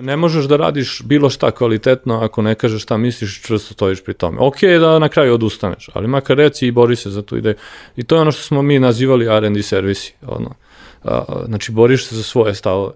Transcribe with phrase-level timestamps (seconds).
[0.00, 4.14] Ne možeš da radiš bilo šta kvalitetno ako ne kažeš šta misliš, čvrsto stojiš pri
[4.14, 4.38] tome.
[4.40, 7.54] Ok je da na kraju odustaneš, ali makar reci i bori se za tu ideju.
[7.96, 10.14] I to je ono što smo mi nazivali R&D servisi.
[10.26, 10.54] Ono.
[11.46, 12.92] Znači, boriš se za svoje stavove.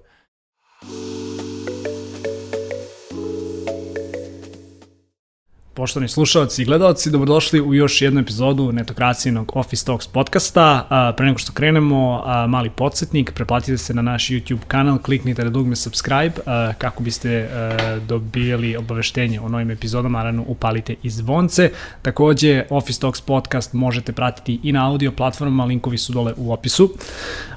[5.82, 10.86] Poštovani slušalci i gledalci, dobrodošli u još jednu epizodu netokracijenog Office Talks podcasta.
[11.16, 15.76] Pre nego što krenemo, mali podsjetnik, preplatite se na naš YouTube kanal, kliknite na dugme
[15.76, 16.32] subscribe
[16.78, 21.70] kako biste a, dobijali obaveštenje o novim epizodama, naravno upalite i zvonce.
[22.02, 26.94] Takođe, Office Talks podcast možete pratiti i na audio platformama, linkovi su dole u opisu.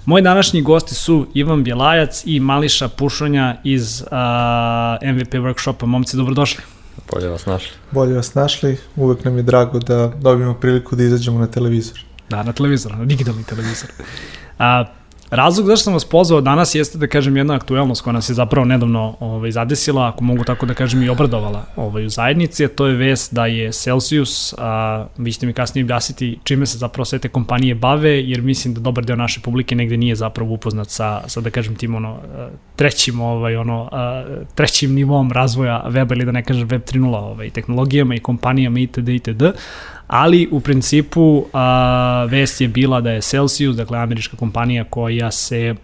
[0.06, 4.04] Moji današnji gosti su Ivan Bjelajac i Mališa Pušonja iz
[5.04, 5.86] MVP workshopa.
[5.86, 6.75] Momci, dobrodošli.
[7.14, 7.72] Bolje vas našli.
[7.92, 12.00] Bolje vas našli, uvek nam je drago da dobijemo priliku da izađemo na televizor.
[12.30, 13.90] Da, na televizor, na digitalni televizor.
[14.60, 14.86] A,
[15.30, 18.66] Razlog zašto sam vas pozvao danas jeste da kažem jedna aktuelnost koja nas je zapravo
[18.66, 22.88] nedavno ovaj, zadesila, ako mogu tako da kažem i obradovala ovaj, u zajednici, a to
[22.88, 27.20] je vest da je Celsius, a, vi ćete mi kasnije objasniti čime se zapravo sve
[27.20, 31.22] te kompanije bave, jer mislim da dobar deo naše publike negde nije zapravo upoznat sa,
[31.28, 32.18] sa da kažem tim ono,
[32.76, 33.90] trećim, ovaj, ono,
[34.56, 39.10] trećim nivom razvoja weba ili da ne kažem web 3.0 ovaj, tehnologijama i kompanijama itd.
[39.10, 39.44] itd
[40.08, 45.76] ali u principu a, vest je bila da je Celsius, dakle američka kompanija koja se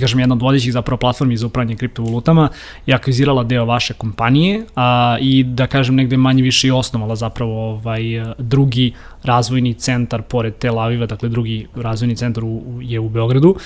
[0.00, 2.48] kažem, jedna od vodećih zapravo platformi za upravljanje kriptovalutama
[2.86, 7.70] je akvizirala deo vaše kompanije a, i da kažem negde manje više i osnovala zapravo
[7.70, 8.02] ovaj
[8.38, 13.56] drugi razvojni centar pored Tel Aviva, dakle drugi razvojni centar u, u, je u Beogradu.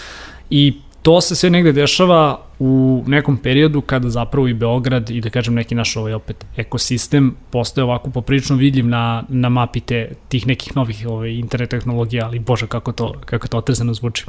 [0.51, 5.31] I to se sve negde dešava u nekom periodu kada zapravo i Beograd i da
[5.31, 10.47] kažem neki naš ovaj opet ekosistem postaje ovako poprilično vidljiv na, na mapi te, tih
[10.47, 14.25] nekih novih ovaj, internet tehnologija, ali bože kako to, kako to otrezano zvuči.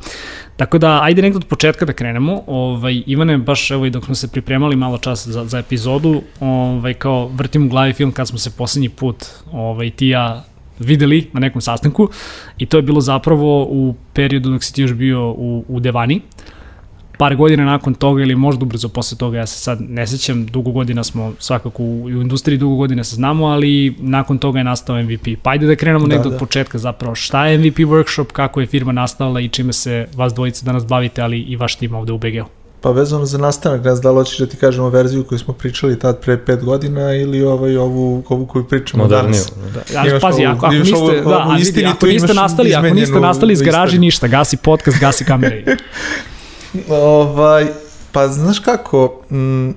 [0.58, 2.42] Tako da, ajde nekdo od početka da krenemo.
[2.48, 6.94] Ovaj, Ivane, baš evo i dok smo se pripremali malo čas za, za epizodu, ovaj,
[6.94, 10.44] kao vrtim u glavi film kad smo se poslednji put ovaj, ti ja
[10.80, 12.10] videli na nekom sastanku
[12.58, 16.16] i to je bilo zapravo u periodu dok si ti još bio u, u Devani.
[16.16, 16.41] Uh,
[17.22, 20.72] par godina nakon toga ili možda ubrzo posle toga, ja se sad ne sećam, dugo
[20.72, 25.04] godina smo svakako u, u industriji, dugo godina se znamo, ali nakon toga je nastao
[25.04, 25.28] MVP.
[25.44, 26.36] Pa ajde da krenemo da, negde da.
[26.36, 27.16] od početka zapravo.
[27.16, 31.22] Šta je MVP Workshop, kako je firma nastala i čime se vas dvojice danas bavite,
[31.22, 32.46] ali i vaš tim ovde u BG-u?
[32.82, 35.54] Pa vezano za nastanak, ne znam da li hoćeš da ti kažemo verziju koju smo
[35.54, 39.42] pričali tad pre pet godina ili ovaj, ovu, ovu koju pričamo Moderniju.
[39.56, 39.94] danas.
[39.94, 40.10] Da.
[40.10, 43.54] Ja, pazi, ako, ako niste, ovu, da, ovu vidi, ako niste nastali, ako niste nastali
[43.54, 45.64] iz garaži, ništa, gasi podcast, gasi kamere.
[46.90, 47.68] ovaj,
[48.12, 49.70] pa znaš kako, mm,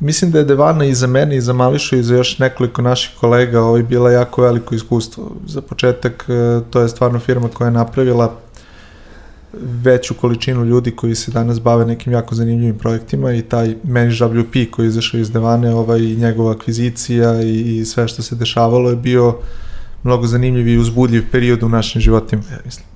[0.00, 3.16] mislim da je Devana i za mene i za Mališu i za još nekoliko naših
[3.20, 5.30] kolega ovaj, bila jako veliko iskustvo.
[5.46, 8.36] Za početak, e, to je stvarno firma koja je napravila
[9.62, 14.70] veću količinu ljudi koji se danas bave nekim jako zanimljivim projektima i taj Manage WP
[14.70, 18.96] koji je izašao iz Devane, ovaj, njegova akvizicija i, i sve što se dešavalo je
[18.96, 19.36] bio
[20.02, 22.89] mnogo zanimljiv i uzbudljiv period u našim životima, ja mislim.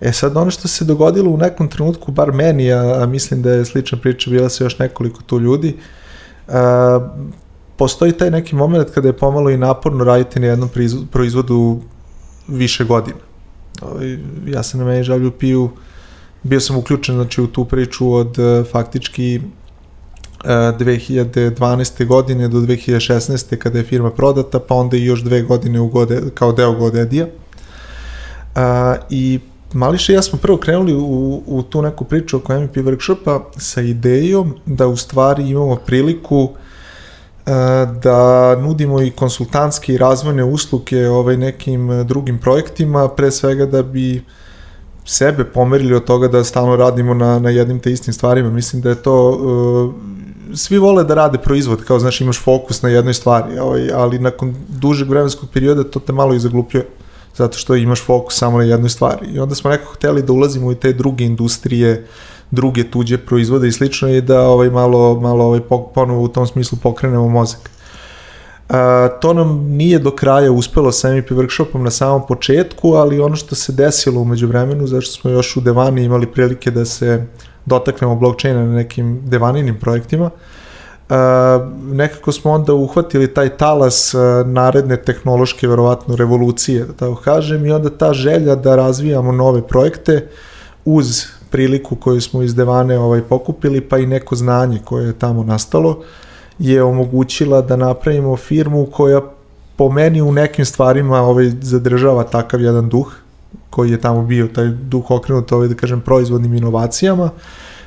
[0.00, 3.50] E sad ono što se dogodilo u nekom trenutku, bar meni, a, a mislim da
[3.50, 5.76] je slična priča bila sa još nekoliko tu ljudi,
[6.48, 7.08] a,
[7.76, 10.70] postoji taj neki moment kada je pomalo i naporno raditi na jednom
[11.10, 11.80] proizvodu
[12.48, 13.18] više godina.
[13.82, 15.70] Ovaj, ja sam na meni žalju piju,
[16.42, 19.40] bio sam uključen znači, u tu priču od e, faktički
[20.44, 22.02] 2012.
[22.02, 23.56] E, godine do 2016.
[23.56, 27.26] kada je firma prodata, pa onda i još dve godine u gode, kao deo Godedija.
[29.10, 29.40] I
[29.72, 33.80] Mališa i ja smo prvo krenuli u, u tu neku priču oko MVP workshopa sa
[33.80, 36.50] idejom da u stvari imamo priliku uh,
[38.02, 44.24] da nudimo i konsultantske i razvojne usluge ovaj, nekim drugim projektima, pre svega da bi
[45.04, 48.50] sebe pomerili od toga da stalno radimo na, na jednim te istim stvarima.
[48.50, 49.30] Mislim da je to...
[49.30, 49.94] Uh,
[50.54, 54.54] svi vole da rade proizvod, kao znaš imaš fokus na jednoj stvari, ovaj, ali nakon
[54.68, 56.86] dužeg vremenskog perioda to te malo i zaglupljuje
[57.36, 59.26] zato što imaš fokus samo na jednoj stvari.
[59.34, 62.06] I onda smo nekako hteli da ulazimo u te druge industrije,
[62.50, 65.60] druge tuđe proizvode i slično i da ovaj malo malo ovaj
[65.94, 67.70] ponovo u tom smislu pokrenemo mozak.
[68.68, 73.36] A, to nam nije do kraja uspelo sa MVP workshopom na samom početku, ali ono
[73.36, 77.26] što se desilo umeđu vremenu, zašto smo još u Devani imali prilike da se
[77.66, 80.32] dotaknemo blockchaina na nekim Devaninim projektima, uh,
[81.92, 84.14] nekako smo onda uhvatili taj talas
[84.44, 90.28] naredne tehnološke verovatno revolucije, da tako kažem, i onda ta želja da razvijamo nove projekte
[90.84, 95.44] uz priliku koju smo iz Devane ovaj, pokupili, pa i neko znanje koje je tamo
[95.44, 96.02] nastalo,
[96.58, 99.20] je omogućila da napravimo firmu koja
[99.76, 103.12] po meni u nekim stvarima ovaj, zadržava takav jedan duh
[103.70, 107.30] koji je tamo bio, taj duh okrenut ovaj, da kažem, proizvodnim inovacijama,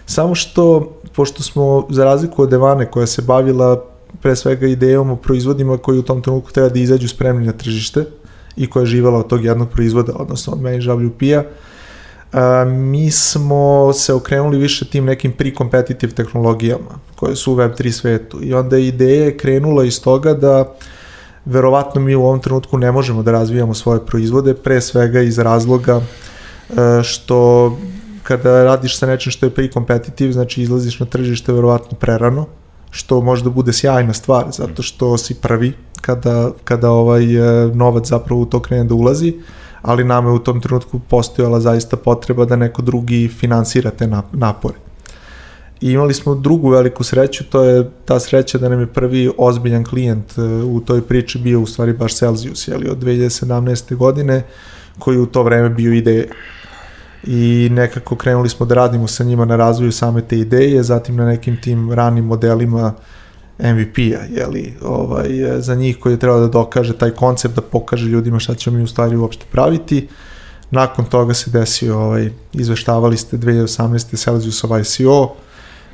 [0.09, 3.83] Samo što, pošto smo, za razliku od Evane koja se bavila
[4.21, 8.05] pre svega idejom o proizvodima koji u tom trenutku treba da izađu spremni na tržište
[8.57, 11.43] i koja je živala od tog jednog proizvoda, odnosno od ManageWP-a,
[12.33, 18.39] a, mi smo se okrenuli više tim nekim pre-competitive tehnologijama koje su u Web3 svetu.
[18.43, 20.73] I onda je ideja krenula iz toga da
[21.45, 26.01] verovatno mi u ovom trenutku ne možemo da razvijamo svoje proizvode, pre svega iz razloga
[27.03, 27.71] što
[28.23, 32.45] kada radiš sa nečim što je pre-competitive, znači izlaziš na tržište verovatno prerano,
[32.91, 37.25] što može da bude sjajna stvar, zato što si prvi kada, kada ovaj
[37.73, 39.33] novac zapravo u to krene da ulazi,
[39.81, 44.75] ali nama je u tom trenutku postojala zaista potreba da neko drugi finansira te napore.
[45.81, 49.83] I imali smo drugu veliku sreću, to je ta sreća da nam je prvi ozbiljan
[49.83, 53.95] klijent e, u toj priči bio u stvari baš Celsius, jeli, od 2017.
[53.95, 54.43] godine,
[54.99, 56.27] koji u to vreme bio ideje.
[57.23, 61.25] I nekako krenuli smo da radimo sa njima na razvoju same te ideje, zatim na
[61.25, 62.93] nekim tim ranim modelima
[63.59, 68.39] MVP-a, jeli, ovaj, za njih koji je trebao da dokaže taj koncept, da pokaže ljudima
[68.39, 70.07] šta ćemo mi u stvari uopšte praviti.
[70.71, 74.17] Nakon toga se desio, ovaj, izveštavali ste 2018.
[74.17, 75.35] Celsiusov ICO,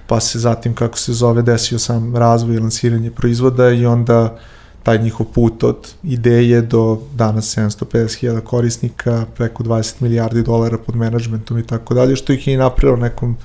[0.08, 4.38] pa se zatim, kako se zove, desio sam razvoj i lansiranje proizvoda i onda
[4.86, 11.58] taj njihov put od ideje do danas 750.000 korisnika, preko 20 milijardi dolara pod menadžmentom
[11.60, 13.38] i tako dalje, što ih je i napravilo nekom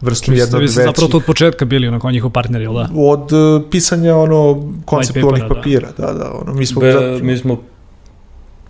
[0.00, 0.68] vrstom jednog većih.
[0.68, 2.88] Vi ste zapravo to od početka bili onako njihov partner, ili da?
[2.96, 6.06] Od uh, pisanja ono konceptualnih papira, da.
[6.06, 6.32] da, da.
[6.32, 7.60] Ono, mi smo, Be, mi smo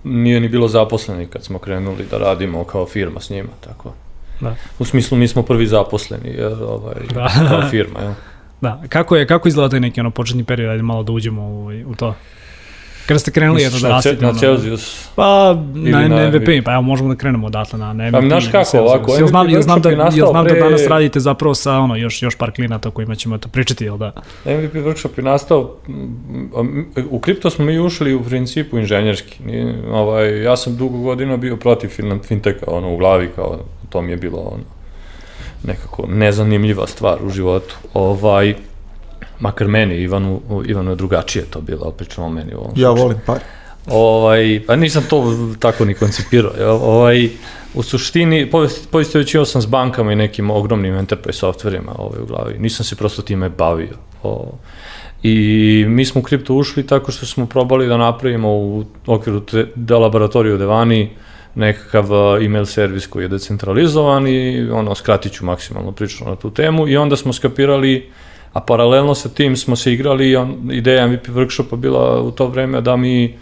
[0.04, 3.92] nije ni bilo zaposleni kad smo krenuli da radimo kao firma s njima, tako.
[4.40, 4.56] Da.
[4.78, 7.28] U smislu mi smo prvi zaposleni ovaj, da.
[7.48, 8.00] kao firma.
[8.00, 8.12] Jel?
[8.60, 11.70] Da, kako je, kako izgleda taj neki ono početni period, ajde malo da uđemo u,
[11.86, 12.14] u to.
[13.06, 14.24] Kada ste krenuli jedno da rastite?
[14.26, 15.08] Na Celsius?
[15.14, 18.12] Pa, na, na MVP, pa evo možemo da krenemo odatle na, na MVP.
[18.12, 21.20] Pa, znaš kako, ovako, MVP znam, ja znam, da, ja znam da da danas radite
[21.20, 24.12] zapravo sa ono, još, još par klinata kojima ćemo to pričati, jel da?
[24.44, 25.76] MVP workshop je nastao,
[27.10, 29.38] u kripto smo mi ušli u principu inženjerski.
[29.92, 31.90] Ovaj, ja sam dugo godina bio protiv
[32.22, 33.58] finteka, ono, u glavi, kao,
[33.88, 34.75] to mi je bilo ono,
[35.66, 37.76] nekako nezanimljiva stvar u životu.
[37.94, 38.54] Ovaj,
[39.40, 42.96] makar meni, Ivanu, Ivanu je drugačije to bilo, ali pričamo meni u ovom Ja slučaju.
[42.96, 43.38] volim par.
[43.90, 46.52] Ovaj, pa nisam to tako ni koncipirao.
[46.82, 47.28] Ovaj,
[47.74, 48.50] u suštini,
[48.90, 52.58] poistovećio sam s bankama i nekim ogromnim enterprise softverima ovaj, u glavi.
[52.58, 53.94] Nisam se prosto time bavio.
[54.22, 54.52] O,
[55.22, 59.66] I mi smo u kripto ušli tako što smo probali da napravimo u okviru te,
[59.74, 61.10] da laboratoriju Devani
[61.56, 62.06] nekakav
[62.42, 66.96] email servis koji je decentralizovan i ono, skratit ću maksimalno priču na tu temu i
[66.96, 68.10] onda smo skapirali
[68.52, 72.80] a paralelno sa tim smo se igrali on, ideja MVP workshopa bila u to vreme
[72.80, 73.34] da mi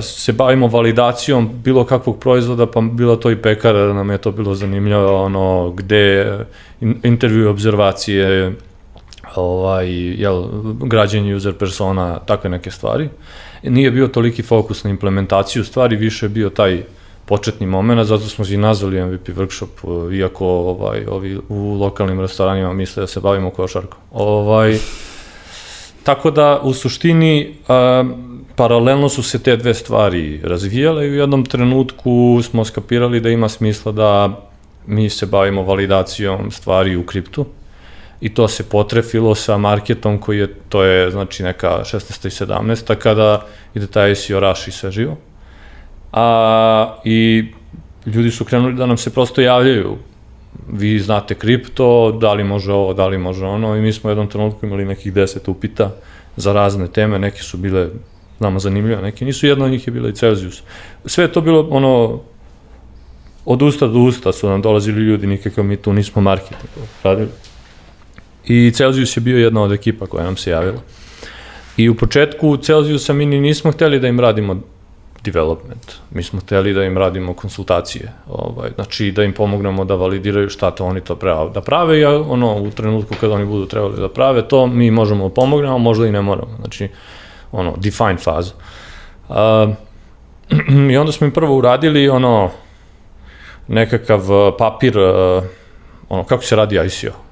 [0.00, 4.32] se bavimo validacijom bilo kakvog proizvoda, pa bilo to i pekara, da nam je to
[4.32, 6.38] bilo zanimljivo, ono, gde
[6.80, 8.52] in, intervju observacije,
[9.34, 9.88] ovaj,
[10.20, 10.44] jel,
[10.80, 13.08] građenje user persona, takve neke stvari.
[13.62, 16.82] Nije bio toliki fokus na implementaciju stvari, više je bio taj
[17.24, 23.00] početni moment, zato smo i nazvali MVP workshop, iako ovaj, ovi u lokalnim restoranima misle
[23.00, 23.98] da se bavimo košarkom.
[24.12, 24.78] Ovaj,
[26.02, 28.04] tako da, u suštini, a,
[28.56, 33.48] paralelno su se te dve stvari razvijale i u jednom trenutku smo skapirali da ima
[33.48, 34.40] smisla da
[34.86, 37.46] mi se bavimo validacijom stvari u kriptu
[38.20, 42.26] i to se potrefilo sa marketom koji je, to je znači neka 16.
[42.26, 42.94] i 17.
[42.94, 45.16] kada ide taj SEO rush i sve živo
[46.12, 47.44] a, i
[48.06, 49.96] ljudi su krenuli da nam se prosto javljaju
[50.72, 54.10] vi znate kripto, da li može ovo, da li može ono i mi smo u
[54.10, 55.90] jednom trenutku imali nekih deset upita
[56.36, 57.88] za razne teme, neke su bile
[58.38, 60.62] nama zanimljive, neke nisu, jedna od njih je bila i Celsius.
[61.04, 62.20] Sve to bilo ono
[63.44, 66.70] od usta do usta su nam dolazili ljudi, nikakav mi tu nismo marketing
[67.02, 67.28] radili.
[68.44, 70.80] I Celsius je bio jedna od ekipa koja nam se javila.
[71.76, 74.60] I u početku Celsiusa mi nismo hteli da im radimo
[75.24, 75.92] development.
[76.10, 80.70] Mi smo hteli da im radimo konsultacije, ovaj, znači da im pomognemo da validiraju šta
[80.70, 84.08] to oni to prava da prave i ono, u trenutku kada oni budu trebali da
[84.08, 86.56] prave to, mi možemo da pomognemo, možda i ne moramo.
[86.60, 86.88] Znači,
[87.52, 88.52] ono, define faza.
[89.28, 89.36] Uh,
[90.92, 92.50] I onda smo im prvo uradili ono,
[93.68, 94.22] nekakav
[94.58, 95.44] papir, uh,
[96.08, 97.29] ono, kako se radi ICO.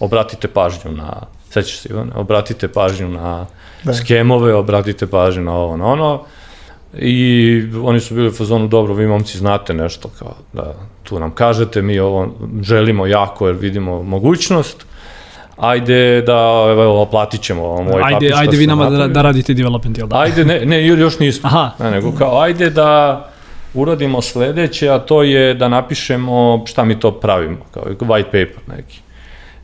[0.00, 1.12] Obratite pažnju na,
[1.50, 3.46] sećaš se Ivane, obratite pažnju na
[3.84, 3.94] da.
[3.94, 6.24] skemove, obratite pažnju na ovo, na ono,
[6.98, 11.30] I oni su bili u fazonu, dobro, vi momci znate nešto, kao da tu nam
[11.30, 12.28] kažete, mi ovo
[12.62, 14.86] želimo jako jer vidimo mogućnost,
[15.56, 19.98] ajde da, evo, platit ćemo ovaj ajde, papir Ajde vi nama da, da radite development,
[19.98, 20.18] jel da?
[20.18, 21.48] Ajde, ne, ne, još nismo.
[21.48, 21.70] Aha.
[21.78, 23.30] Ne, nego kao, ajde da,
[23.74, 29.00] uradimo sledeće, a to je da napišemo šta mi to pravimo, kao white paper neki.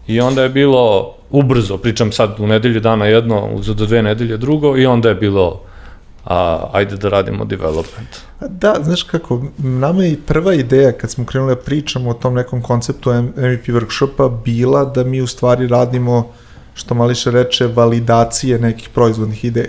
[0.07, 4.77] I onda je bilo ubrzo, pričam sad u nedelju dana jedno, za dve nedelje drugo,
[4.77, 5.61] i onda je bilo
[6.25, 8.09] a, ajde da radimo development.
[8.41, 12.63] Da, znaš kako, nama je prva ideja kad smo krenuli da pričamo o tom nekom
[12.63, 16.33] konceptu MVP workshopa bila da mi u stvari radimo,
[16.75, 19.69] što Mališa reče, validacije nekih proizvodnih ideja.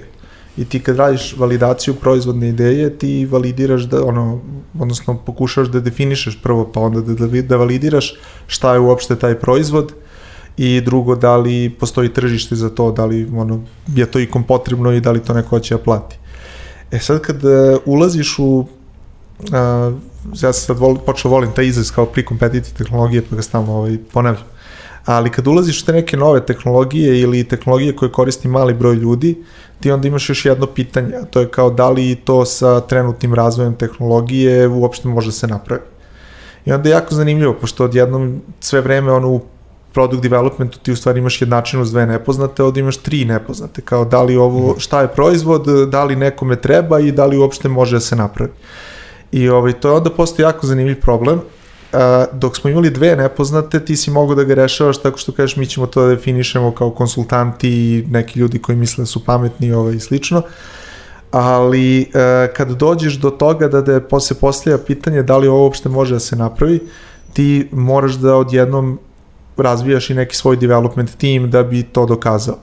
[0.58, 4.42] I ti kad radiš validaciju proizvodne ideje, ti validiraš da, ono,
[4.80, 8.13] odnosno pokušaš da definišeš prvo, pa onda da, da, da validiraš
[8.48, 9.94] šta je uopšte taj proizvod,
[10.57, 13.62] i drugo da li postoji tržište za to, da li ono,
[13.95, 16.17] je to ikom potrebno i da li to neko hoće da plati.
[16.91, 17.51] E sad kad uh,
[17.86, 18.67] ulaziš u
[19.39, 19.93] uh,
[20.41, 23.98] ja sam sad vol, počeo volim taj izraz kao pre-competitive tehnologije pa ga stalno ovaj,
[24.13, 24.43] ponavljam.
[25.05, 29.43] Ali kad ulaziš u te neke nove tehnologije ili tehnologije koje koristi mali broj ljudi,
[29.79, 33.33] ti onda imaš još jedno pitanje, a to je kao da li to sa trenutnim
[33.33, 35.88] razvojem tehnologije uopšte može se napraviti.
[36.65, 39.41] I onda je jako zanimljivo, pošto odjednom sve vreme ono u
[39.93, 44.05] product developmentu ti u stvari imaš jednačinu s dve nepoznate, ovde imaš tri nepoznate, kao
[44.05, 44.79] da li ovo, mhm.
[44.79, 48.51] šta je proizvod, da li nekome treba i da li uopšte može da se napravi.
[49.31, 51.41] I ovaj, to je onda postoji jako zanimljiv problem,
[52.31, 55.65] dok smo imali dve nepoznate, ti si mogao da ga rešavaš tako što kažeš mi
[55.65, 59.95] ćemo to da definišemo kao konsultanti i neki ljudi koji misle da su pametni ovaj,
[59.95, 60.41] i slično.
[61.31, 65.89] Ali uh, kad dođeš do toga da, da se postavlja pitanje da li ovo uopšte
[65.89, 66.79] može da se napravi,
[67.33, 69.00] ti moraš da odjednom
[69.57, 72.57] razvijaš i neki svoj development team da bi to dokazao.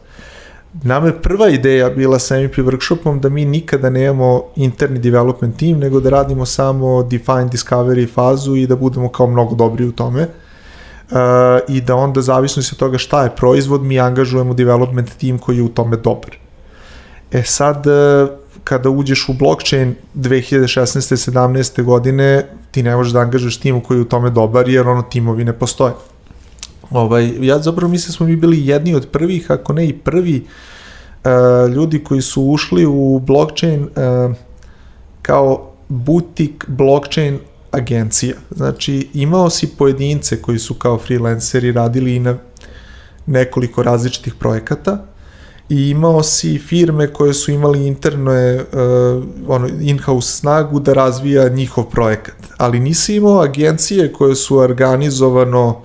[0.82, 5.78] Nama je prva ideja bila sa MVP workshopom da mi nikada nemamo interni development team,
[5.78, 10.22] nego da radimo samo define discovery fazu i da budemo kao mnogo dobri u tome.
[11.10, 11.16] Uh,
[11.68, 15.56] I da onda, zavisno se od toga šta je proizvod, mi angažujemo development team koji
[15.56, 16.36] je u tome dobar.
[17.32, 18.28] E sad, uh,
[18.64, 21.30] kada uđeš u blockchain 2016.
[21.30, 21.82] 17.
[21.82, 25.44] godine, ti ne možeš da angažuješ tim koji je u tome dobar, jer ono timovi
[25.44, 25.92] ne postoje.
[26.90, 30.44] Ovaj, ja zapravo mislim da smo mi bili jedni od prvih, ako ne i prvi
[31.24, 34.36] uh, ljudi koji su ušli u blockchain uh,
[35.22, 37.38] kao butik blockchain
[37.70, 38.34] agencija.
[38.50, 42.38] Znači, imao si pojedince koji su kao freelanceri radili i na
[43.26, 45.04] nekoliko različitih projekata
[45.68, 51.84] i imao si firme koje su imali interne uh, ono, in-house snagu da razvija njihov
[51.84, 52.36] projekat.
[52.56, 55.82] Ali nisi imao agencije koje su organizovano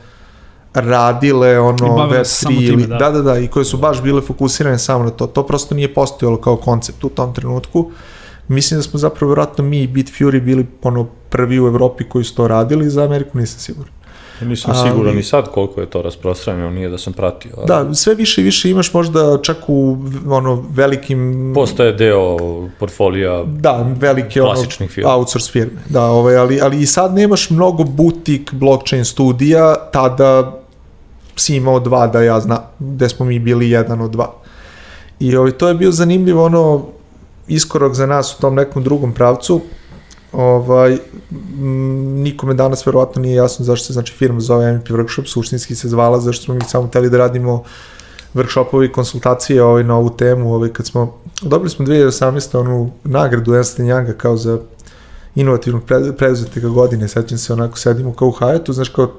[0.75, 2.98] radile ono Web3 ili da.
[2.98, 5.27] da da da i koje su baš bile fokusirane samo na to.
[5.27, 7.91] To prosto nije postojalo kao koncept u tom trenutku.
[8.48, 12.36] Mislim da smo zapravo vjerojatno mi i Bitfury bili ono prvi u Evropi koji su
[12.36, 13.96] to radili, za Ameriku nisam siguran.
[14.41, 17.51] Ja nisam Ali, siguran i sad koliko je to rasprostranjeno, nije da sam pratio.
[17.58, 17.67] Ali...
[17.67, 19.98] Da, sve više i više imaš možda čak u
[20.29, 21.51] ono velikim...
[21.55, 22.38] Postaje deo
[22.79, 25.12] portfolija da, velike ono, firme.
[25.12, 25.79] outsource firme.
[25.89, 30.60] Da, ovaj, ali, ali i sad nemaš mnogo butik blockchain studija, tada
[31.36, 34.34] si imao dva da ja znam, gde smo mi bili jedan od dva.
[35.20, 36.86] I ovaj, to je bio zanimljivo ono
[37.48, 39.62] iskorak za nas u tom nekom drugom pravcu.
[40.32, 40.98] Ovaj,
[42.24, 46.20] nikome danas verovatno nije jasno zašto se znači firma zove MVP Workshop, suštinski se zvala
[46.20, 47.63] zašto smo mi samo hteli da radimo
[48.36, 50.54] workshopovi i konsultacije ovaj, na ovu temu.
[50.54, 52.60] Ovaj, kad smo, dobili smo 2018.
[52.60, 54.60] onu nagradu Ernst Younga kao za
[55.36, 55.84] inovativnog
[56.18, 59.12] preduzetnika godine, sećam se onako sedimo kao u Hajetu, znaš kao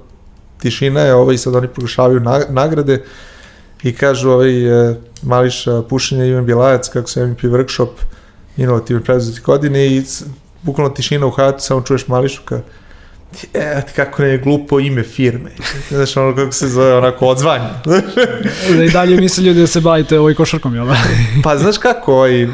[0.59, 3.03] tišina je, ovaj, sad oni proglašavaju nagrade
[3.83, 7.89] i kažu ovaj, e, Mališa Pušenja Ivan Bjelajac, kako se MVP workshop,
[8.57, 10.03] inovativni preduzetnik godine i
[10.63, 12.61] bukvalno tišina u hatu, samo čuješ Mališu kao
[13.55, 15.51] E, kako ne je glupo ime firme.
[15.89, 17.69] Znaš, ono kako se zove, onako odzvanje.
[18.77, 20.97] da i dalje misle ljudi da se bavite ovoj košarkom, jel da?
[21.45, 22.49] pa znaš kako, ovaj,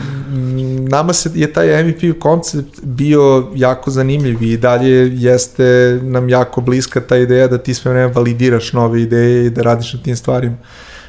[0.88, 7.00] nama se je taj MVP koncept bio jako zanimljiv i dalje jeste nam jako bliska
[7.00, 10.56] ta ideja da ti sve vreme validiraš nove ideje i da radiš na tim stvarima.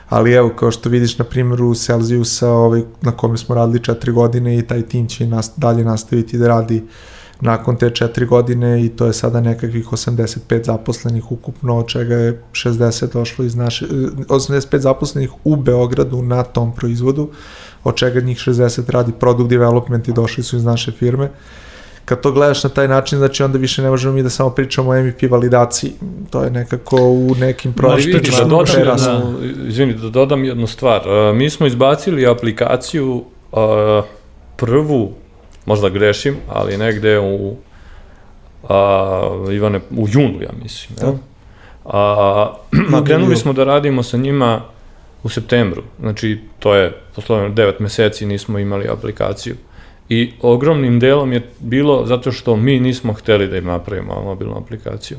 [0.10, 4.58] Ali evo, kao što vidiš na primjeru Celsiusa, ovaj, na kome smo radili četiri godine
[4.58, 6.90] i taj tim će nas, dalje nastaviti da radi uh,
[7.44, 12.42] nakon te četiri godine i to je sada nekakvih 85 zaposlenih ukupno, od čega je
[12.52, 17.30] 60 došlo iz naše, 85 zaposlenih u Beogradu na tom proizvodu,
[17.84, 21.30] od čega njih 60 radi product development i došli su iz naše firme.
[22.06, 24.90] Kad to gledaš na taj način, znači onda više ne možemo mi da samo pričamo
[24.90, 25.92] o MVP validaciji.
[26.30, 28.38] To je nekako u nekim projektima.
[28.38, 31.02] Da, dodam, jednu, izvini, da dodam jednu stvar.
[31.08, 33.60] Uh, mi smo izbacili aplikaciju uh,
[34.56, 35.23] prvu
[35.66, 37.56] možda grešim, ali negde u
[38.70, 40.98] a, Ivane, u junu, ja mislim.
[41.02, 41.14] Da.
[41.86, 42.54] A,
[42.96, 44.62] a krenuli smo da radimo sa njima
[45.24, 45.84] u septembru.
[46.00, 49.56] Znači, to je, poslovno, 9 meseci nismo imali aplikaciju.
[50.10, 55.18] I ogromnim delom je bilo zato što mi nismo hteli da im napravimo mobilnu aplikaciju.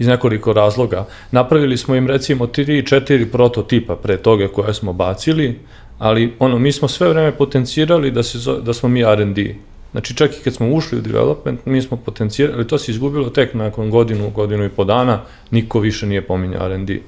[0.00, 1.06] Iz nekoliko razloga.
[1.30, 5.58] Napravili smo im recimo 3-4 prototipa pre toga koje smo bacili,
[5.98, 9.54] ali ono, mi smo sve vreme potencirali da, se, da smo mi R&D.
[9.92, 13.54] Znači čak i kad smo ušli u development, mi smo potencirali, to se izgubilo tek
[13.54, 17.00] nakon godinu, godinu i po dana, niko više nije pominjao R&D.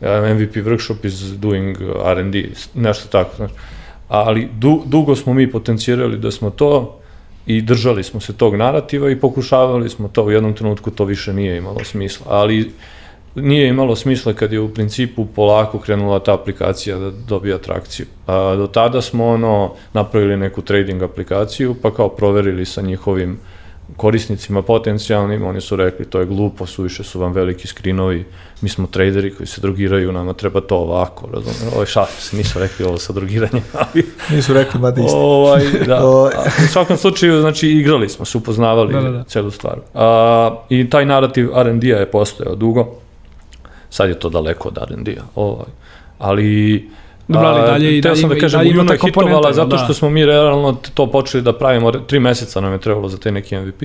[0.00, 3.36] MVP workshop is doing R&D, nešto tako.
[3.36, 3.54] Znači
[4.08, 7.00] ali du, dugo smo mi potencijirali da smo to
[7.48, 11.32] i držali smo se tog narativa i pokušavali smo to, u jednom trenutku to više
[11.32, 12.70] nije imalo smisla, ali
[13.34, 18.06] nije imalo smisla kad je u principu polako krenula ta aplikacija da dobija atrakciju.
[18.26, 23.57] A, do tada smo ono napravili neku trading aplikaciju, pa kao proverili sa njihovim uh,
[23.96, 28.24] korisnicima potencijalnim, oni su rekli to je glupo, suviše su vam veliki skrinovi,
[28.60, 32.36] mi smo traderi koji se drogiraju, nama treba to ovako, razumiješ, ovo je šalim se,
[32.36, 34.06] nisu rekli ovo sa drogiranjem, ali...
[34.30, 35.16] Nisu rekli, ma da isti.
[35.16, 36.32] Ovaj, da, ovaj.
[36.64, 39.24] u svakom slučaju, znači, igrali smo, se upoznavali da, da, da.
[39.24, 39.78] celu stvar.
[39.94, 42.86] A, I taj narativ R&D-a je postojao dugo,
[43.90, 45.68] sad je to daleko od R&D-a, ovaj.
[46.18, 46.88] ali
[47.28, 49.78] Dobro, ali dalje i dalje, sam da kažem, dalje ima ta hitovala zato da.
[49.78, 53.32] što smo mi realno to počeli da pravimo, tri meseca nam je trebalo za te
[53.32, 53.82] neki MVP.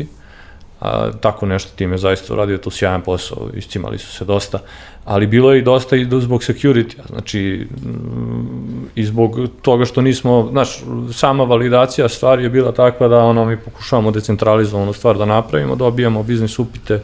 [0.81, 4.59] A, tako nešto tim je zaista uradio tu sjajan posao, iscimali su se dosta,
[5.05, 10.47] ali bilo je i dosta i zbog security, znači mm, i zbog toga što nismo,
[10.51, 10.83] znaš,
[11.13, 16.23] sama validacija stvari je bila takva da ono mi pokušavamo decentralizovanu stvar da napravimo, dobijamo
[16.23, 17.01] biznis upite,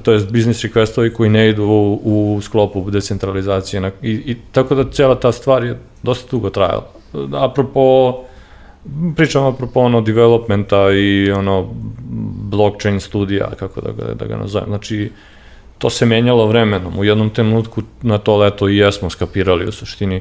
[0.00, 4.74] to je business requestovi koji ne idu u, u sklopu decentralizacije na, i, i tako
[4.74, 6.86] da cela ta stvar je dosta dugo trajala.
[7.32, 8.14] Apropo
[9.16, 11.68] pričamo apropo ono developmenta i ono
[12.50, 14.68] blockchain studija, kako da ga, da ga nazovem.
[14.68, 15.10] Znači,
[15.78, 16.98] to se menjalo vremenom.
[16.98, 20.20] U jednom trenutku na to leto i jesmo skapirali u suštini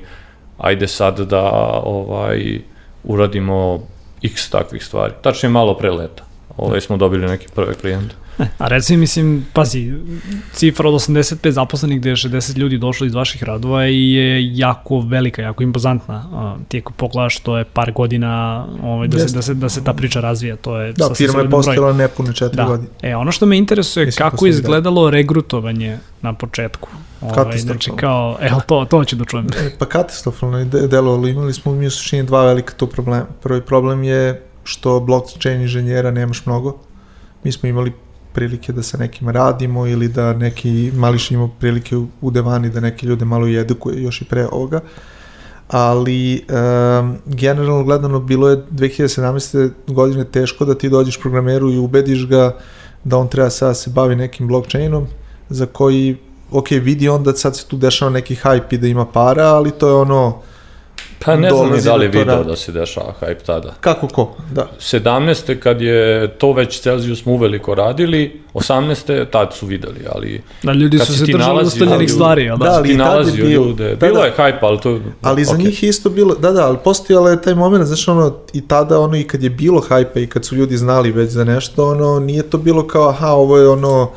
[0.57, 1.41] ajde sad da
[1.83, 2.59] ovaj
[3.03, 3.87] uradimo
[4.23, 5.13] x takvih stvari.
[5.21, 6.23] Tačnije malo pre leta.
[6.57, 8.15] Ovaj smo dobili neke prve klijente.
[8.57, 9.93] A reci, mislim, pazi,
[10.53, 14.99] cifra od 85 zaposlenih gde je 60 ljudi došlo iz vaših radova i je jako
[14.99, 16.57] velika, jako impozantna.
[16.67, 19.93] ti ako pogledaš, to je par godina ovaj, da, se, da, se, da se ta
[19.93, 20.55] priča razvija.
[20.55, 22.65] To je da, firma je postala nepune četiri da.
[22.65, 22.89] godine.
[23.01, 26.89] E, ono što me interesuje, Mislim, kako je izgledalo regrutovanje na početku?
[27.21, 29.47] Ovaj, znači kao, evo to, to ću da čujem.
[29.47, 33.25] E, pa katastrofalno je delovalo, imali smo mi u suštini dva velika tu problema.
[33.43, 36.77] Prvi problem je što blockchain inženjera nemaš mnogo.
[37.43, 37.93] Mi smo imali
[38.35, 42.79] prilike da sa nekim radimo ili da neki mališ ima prilike u, u devani da
[42.79, 44.79] neke ljude malo i edukuje još i pre ovoga.
[45.67, 49.69] Ali um, generalno gledano bilo je 2017.
[49.87, 52.57] godine teško da ti dođeš programeru i ubediš ga
[53.03, 55.07] da on treba sada da se bavi nekim blockchainom
[55.49, 56.17] za koji
[56.51, 59.71] ok, vidi on da sad se tu dešava neki hype i da ima para, ali
[59.71, 60.41] to je ono
[61.19, 63.73] Pa ne znam ni da li video da se dešava hype tada.
[63.81, 64.35] Kako ko?
[64.51, 64.67] Da.
[64.79, 65.59] 17.
[65.59, 69.25] kad je to već Celsius smo uveliko radili, 18.
[69.31, 70.41] tad su videli, ali...
[70.63, 73.95] Da, ljudi su se držali ustaljenih stvari, ali da, ali ti nalazio bil, ljude.
[73.95, 74.99] Da, bilo da, je hype, ali to...
[75.21, 75.45] Ali okay.
[75.45, 78.99] za njih isto bilo, da, da, ali postojala je taj moment, znaš, ono, i tada,
[78.99, 82.19] ono, i kad je bilo hype i kad su ljudi znali već za nešto, ono,
[82.19, 84.11] nije to bilo kao, aha, ovo je ono,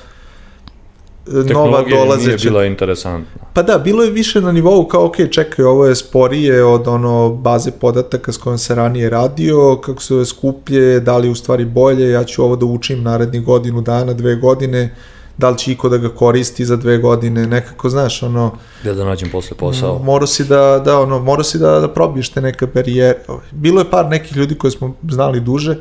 [1.52, 2.26] nova dolazeća.
[2.26, 3.42] nije bila interesantna.
[3.52, 7.28] Pa da, bilo je više na nivou kao, ok, čekaj, ovo je sporije od ono
[7.28, 12.10] baze podataka s kojom se ranije radio, kako se skuplje, da li u stvari bolje,
[12.10, 14.94] ja ću ovo da učim narednih godinu dana, dve godine,
[15.38, 18.52] da li će iko da ga koristi za dve godine, nekako, znaš, ono...
[18.82, 19.98] Gde da nađem posle posao?
[19.98, 23.18] Morao si da, da, ono, morao si da, da probiješ te neke barijere.
[23.50, 25.76] Bilo je par nekih ljudi koje smo znali duže,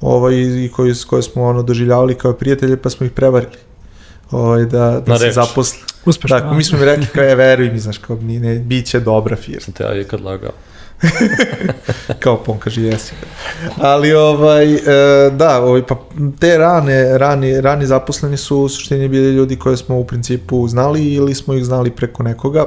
[0.00, 3.52] ovaj, i koji, koje smo ono, doživljavali kao prijatelje, pa smo ih prevarili
[4.32, 5.78] ovaj, da, da se zaposle.
[6.04, 6.38] Uspešno.
[6.38, 9.00] Tako, mi smo mi rekli kao je, veruj mi, znaš, kao, ni, ne, bit će
[9.00, 9.60] dobra firma.
[9.60, 10.52] Sam te ja je kad lagao.
[12.22, 13.12] kao pon kaže jesi.
[13.76, 15.96] Ali ovaj, e, da, ovaj, pa
[16.40, 21.04] te rane, rani, rani zaposleni su u suštini bili ljudi koje smo u principu znali
[21.04, 22.66] ili smo ih znali preko nekoga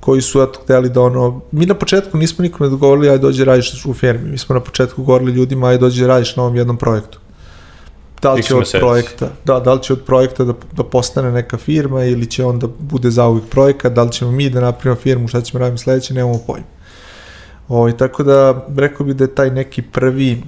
[0.00, 3.84] koji su eto hteli da ono, mi na početku nismo nikome dogovorili aj dođe radiš
[3.84, 7.18] u firmi, mi smo na početku govorili ljudima aj dođe radiš na ovom jednom projektu
[8.22, 11.58] da li će od projekta, da, da li će od projekta da, da postane neka
[11.58, 15.28] firma ili će on da bude zauvijek projekat, da li ćemo mi da napravimo firmu,
[15.28, 16.66] šta ćemo raditi sledeće, nemamo pojma.
[17.68, 20.42] Ovo, ovaj, tako da, rekao bih da je taj neki prvi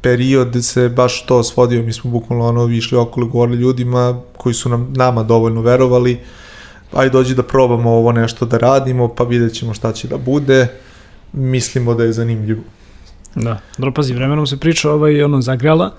[0.00, 4.68] period se baš to svodio, mi smo bukvalno ono išli okolo govorili ljudima koji su
[4.68, 6.20] nam, nama dovoljno verovali,
[6.92, 10.68] aj dođi da probamo ovo nešto da radimo, pa vidjet ćemo šta će da bude,
[11.32, 12.62] mislimo da je zanimljivo.
[13.34, 15.90] Da, dobro pazi, vremenom se priča ovaj, ono, zagrela,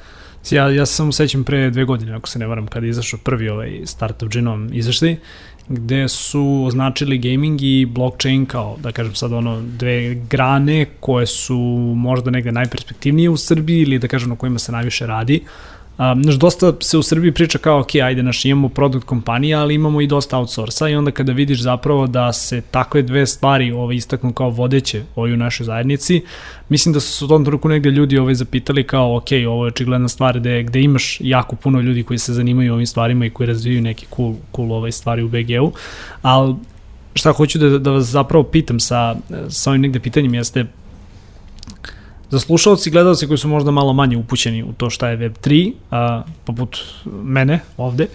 [0.52, 3.50] Ja, ja sam sećam pre dve godine, ako se ne varam, kada je izašao prvi
[3.50, 5.18] ovaj Startup Genome izveštaj
[5.70, 11.58] gde su označili gaming i blockchain kao, da kažem sad ono, dve grane koje su
[11.96, 15.44] možda negde najperspektivnije u Srbiji ili da kažem na kojima se najviše radi.
[15.98, 19.74] Um, znaš, dosta se u Srbiji priča kao, ok, ajde, naš, imamo produkt kompanija, ali
[19.74, 20.90] imamo i dosta outsourca.
[20.90, 25.34] I onda kada vidiš zapravo da se takve dve stvari ovaj, istaknu kao vodeće ovaj,
[25.34, 26.22] u našoj zajednici,
[26.70, 29.68] mislim da su se u tom truku negde ljudi ovaj, zapitali kao, ok, ovo je
[29.68, 33.48] očigledna stvar gde, gde imaš jako puno ljudi koji se zanimaju ovim stvarima i koji
[33.48, 35.72] razvijaju neke cool, cool ovaj, stvari u BG-u,
[36.22, 36.56] ali
[37.14, 39.16] šta hoću da, da vas zapravo pitam sa,
[39.50, 40.66] sa ovim negde pitanjem jeste,
[42.30, 45.74] Za slušalci i gledalci koji su možda malo manje upućeni u to šta je Web3,
[45.92, 48.08] a, poput mene ovde,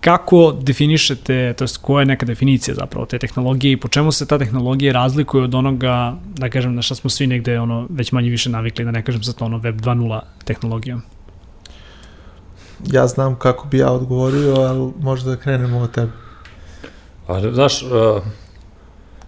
[0.00, 4.26] kako definišete, to jest koja je neka definicija zapravo te tehnologije i po čemu se
[4.26, 8.30] ta tehnologija razlikuje od onoga, da kažem, na šta smo svi negde ono, već manje
[8.30, 11.02] više navikli, da ne kažem za to ono Web 2.0 tehnologijom?
[12.92, 16.12] Ja znam kako bi ja odgovorio, ali možda da krenemo od tebe.
[17.26, 18.22] A, znaš, uh,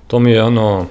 [0.07, 0.87] to mi je ono,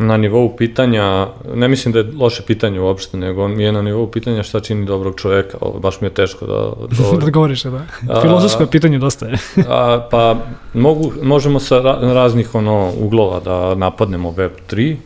[0.00, 4.06] na nivou pitanja, ne mislim da je loše pitanje uopšte, nego mi je na nivou
[4.06, 7.20] pitanja šta čini dobrog čoveka, ovo, baš mi je teško da odgovorim.
[7.24, 8.20] da govoriš, da.
[8.22, 9.38] Filozofsko je pitanje dosta je.
[9.68, 10.36] a, pa
[10.74, 14.96] mogu, možemo sa ra raznih ono, uglova da napadnemo Web3,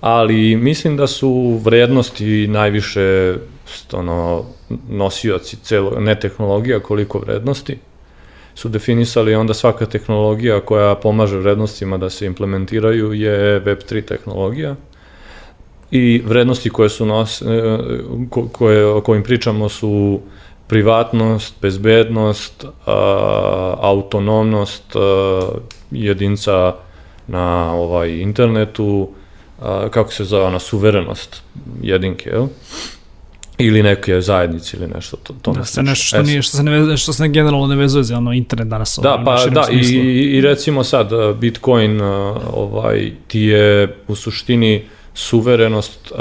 [0.00, 3.36] ali mislim da su vrednosti najviše
[3.92, 4.44] ono,
[4.88, 7.78] nosioci celo, ne tehnologija koliko vrednosti
[8.60, 14.74] su definisali onda svaka tehnologija koja pomaže vrednostima da se implementiraju je Web3 tehnologija
[15.90, 17.46] i vrednosti koje su nos, e,
[18.52, 20.20] koje, o kojim pričamo su
[20.66, 22.64] privatnost, bezbednost,
[23.80, 24.84] autonomnost
[25.90, 26.74] jedinca
[27.26, 29.08] na ovaj internetu,
[29.90, 31.42] kako se zove, na suverenost
[31.82, 32.46] jedinke, jel?
[33.60, 36.70] Ili neke zajednice ili nešto to to da se nešto što nije što se ne
[36.70, 39.80] vezuje što se ne generalno ne vezuje za ono internet danas da pa da i,
[40.36, 46.18] i recimo sad uh, Bitcoin uh, ovaj ti je u suštini suverenost uh,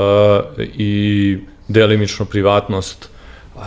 [0.78, 3.10] i delimično privatnost
[3.56, 3.62] uh,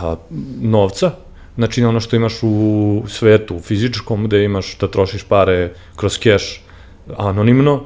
[0.61, 1.11] novca.
[1.55, 6.61] Znači ono što imaš u svetu fizičkom gde imaš da trošiš pare kroz keš
[7.17, 7.83] anonimno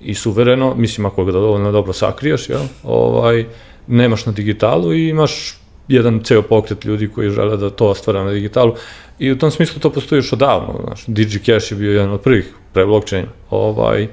[0.00, 2.62] i suvereno mislim ako ga dovoljno dobro sakriješ jel?
[2.82, 3.46] Ovaj
[3.88, 8.32] nemaš na digitalu i imaš jedan ceo pokret ljudi koji žele da to ostvara na
[8.32, 8.74] digitalu.
[9.18, 12.54] I u tom smislu to postoji još odavno, znaš, DigiCash je bio jedan od prvih
[12.72, 13.26] pre blockchain.
[13.50, 14.08] Ovaj,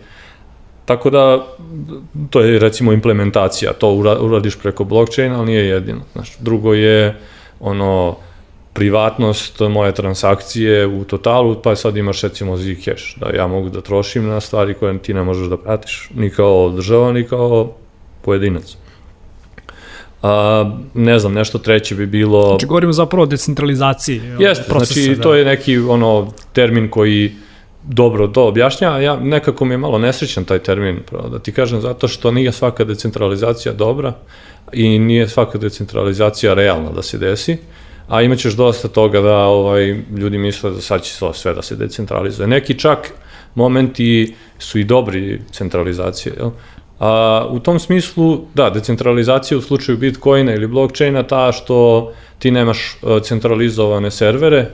[0.86, 1.46] tako da,
[2.30, 6.02] to je recimo implementacija, to uradiš preko blockchaina, ali nije jedino.
[6.14, 7.18] Znaš, drugo je
[7.60, 8.16] ono,
[8.74, 14.28] privatnost moje transakcije u totalu, pa sad imaš recimo Zcash, da ja mogu da trošim
[14.28, 17.72] na stvari koje ti ne možeš da pratiš, ni kao država, ni kao
[18.22, 18.78] pojedinac.
[20.26, 22.48] A, ne znam, nešto treće bi bilo...
[22.48, 25.24] Znači, govorimo zapravo o decentralizaciji Jeste, procesa, znači, da.
[25.24, 27.32] to je neki ono, termin koji
[27.84, 31.82] dobro to objašnja, ja nekako mi je malo nesrećan taj termin, pravo, da ti kažem,
[31.82, 34.14] zato što nije svaka decentralizacija dobra
[34.74, 37.58] i nije svaka decentralizacija realna da se desi,
[38.08, 41.76] a imaćeš dosta toga da ovaj, ljudi misle da sad će to sve da se
[41.76, 42.48] decentralizuje.
[42.48, 43.12] Neki čak
[43.56, 46.50] momenti su i dobri centralizacije, jel?
[47.00, 52.80] A, u tom smislu, da, decentralizacija u slučaju Bitcoina ili blockchaina ta što ti nemaš
[52.96, 54.70] e, centralizovane servere,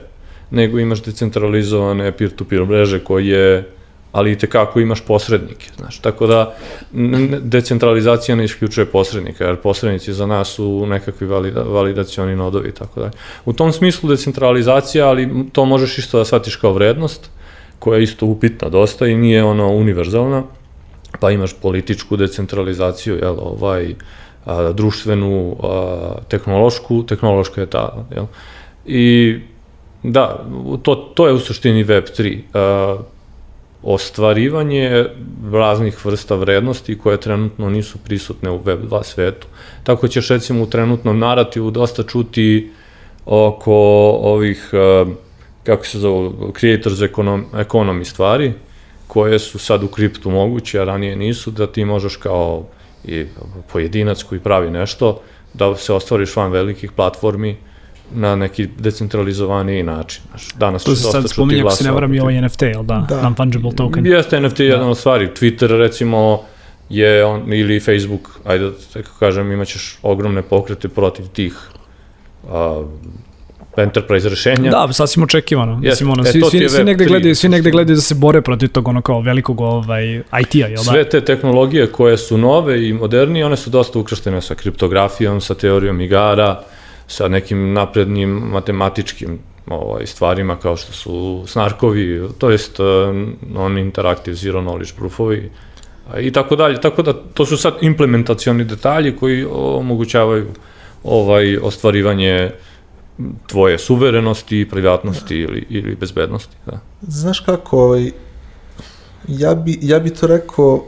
[0.50, 3.64] nego imaš decentralizovane peer-to-peer mreže koje
[4.12, 6.54] ali i tekako imaš posrednike, znaš, tako da
[7.40, 13.00] decentralizacija ne isključuje posrednika, jer posrednici za nas su nekakvi valida, validacioni nodovi i tako
[13.00, 13.12] dalje.
[13.44, 17.30] U tom smislu decentralizacija, ali to možeš isto da shvatiš kao vrednost,
[17.78, 20.42] koja je isto upitna dosta i nije ono univerzalna,
[21.20, 23.94] pa imaš političku decentralizaciju, jel, ovaj,
[24.44, 28.26] a, društvenu, a, tehnološku, tehnološka je ta, jel,
[28.86, 29.38] i
[30.02, 30.44] da,
[30.82, 32.96] to, to je u suštini Web3, a,
[33.82, 35.06] ostvarivanje
[35.52, 39.46] raznih vrsta vrednosti koje trenutno nisu prisutne u Web2 svetu.
[39.84, 42.70] Tako ćeš recimo u trenutnom narativu dosta čuti
[43.26, 43.74] oko
[44.22, 44.70] ovih,
[45.64, 48.52] kako se zove, creators economy, economy stvari,
[49.12, 52.64] koje su sad u kriptu moguće, a ranije nisu, da ti možeš kao
[53.04, 53.26] i
[53.72, 55.20] pojedinac koji pravi nešto,
[55.54, 57.56] da se ostvariš van velikih platformi
[58.14, 60.22] na neki decentralizovani način.
[60.28, 63.06] Znaš, danas to se sad spominje, ako se ne varam i ovaj NFT, jel da?
[63.08, 63.20] da.
[63.22, 64.06] Non-fungible token.
[64.06, 64.64] Jeste NFT da.
[64.64, 65.28] jedan od stvari.
[65.40, 66.40] Twitter, recimo,
[66.88, 71.52] je on, ili Facebook, ajde da tako kažem, imaćeš ogromne pokrete protiv tih
[72.50, 72.84] a,
[73.76, 74.70] enterprise rešenja.
[74.70, 75.72] Da, sasvim očekivano.
[75.72, 75.90] Yes.
[75.90, 78.68] Mislim, ono, e, svi, svi, svi, negde gledaju, svi negde gledaju da se bore protiv
[78.68, 80.82] tog ono kao velikog ovaj, IT-a, jel da?
[80.82, 85.54] Sve te tehnologije koje su nove i modernije, one su dosta ukrštene sa kriptografijom, sa
[85.54, 86.60] teorijom igara,
[87.06, 92.78] sa nekim naprednim matematičkim ovaj, stvarima kao što su snarkovi, to jest
[93.54, 95.50] non-interactive zero knowledge proofovi
[96.20, 96.80] i tako dalje.
[96.80, 100.46] Tako da to su sad implementacioni detalji koji omogućavaju
[101.04, 102.50] ovaj ostvarivanje
[103.46, 106.56] tvoje suverenosti, privatnosti ili, ili bezbednosti.
[106.66, 106.80] Da.
[107.02, 108.10] Znaš kako, ovaj,
[109.28, 110.84] ja, bi, ja bi to rekao,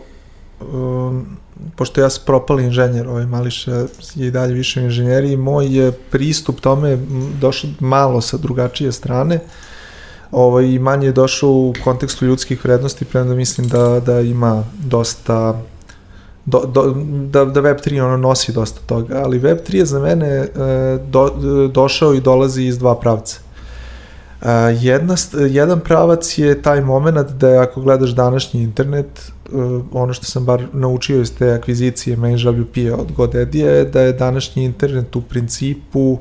[0.61, 1.27] um,
[1.77, 5.93] pošto ja sam propali inženjer, ovaj Mališa je i dalje više u inženjeriji, moj je
[5.93, 6.99] pristup tome
[7.41, 9.41] došao malo sa drugačije strane,
[10.31, 15.63] ovaj, manje je došao u kontekstu ljudskih vrednosti, prema mislim da, da ima dosta
[16.47, 16.95] do, do,
[17.31, 20.49] da, da Web3 ono nosi dosta toga, ali Web3 je za mene e,
[21.09, 21.31] do,
[21.73, 23.39] došao i dolazi iz dva pravca.
[24.43, 24.49] E,
[24.81, 25.15] jedna,
[25.51, 29.31] jedan pravac je taj moment da ako gledaš današnji internet, e,
[29.93, 34.65] ono što sam bar naučio iz te akvizicije MainWP od GoDaddy je da je današnji
[34.65, 36.19] internet u principu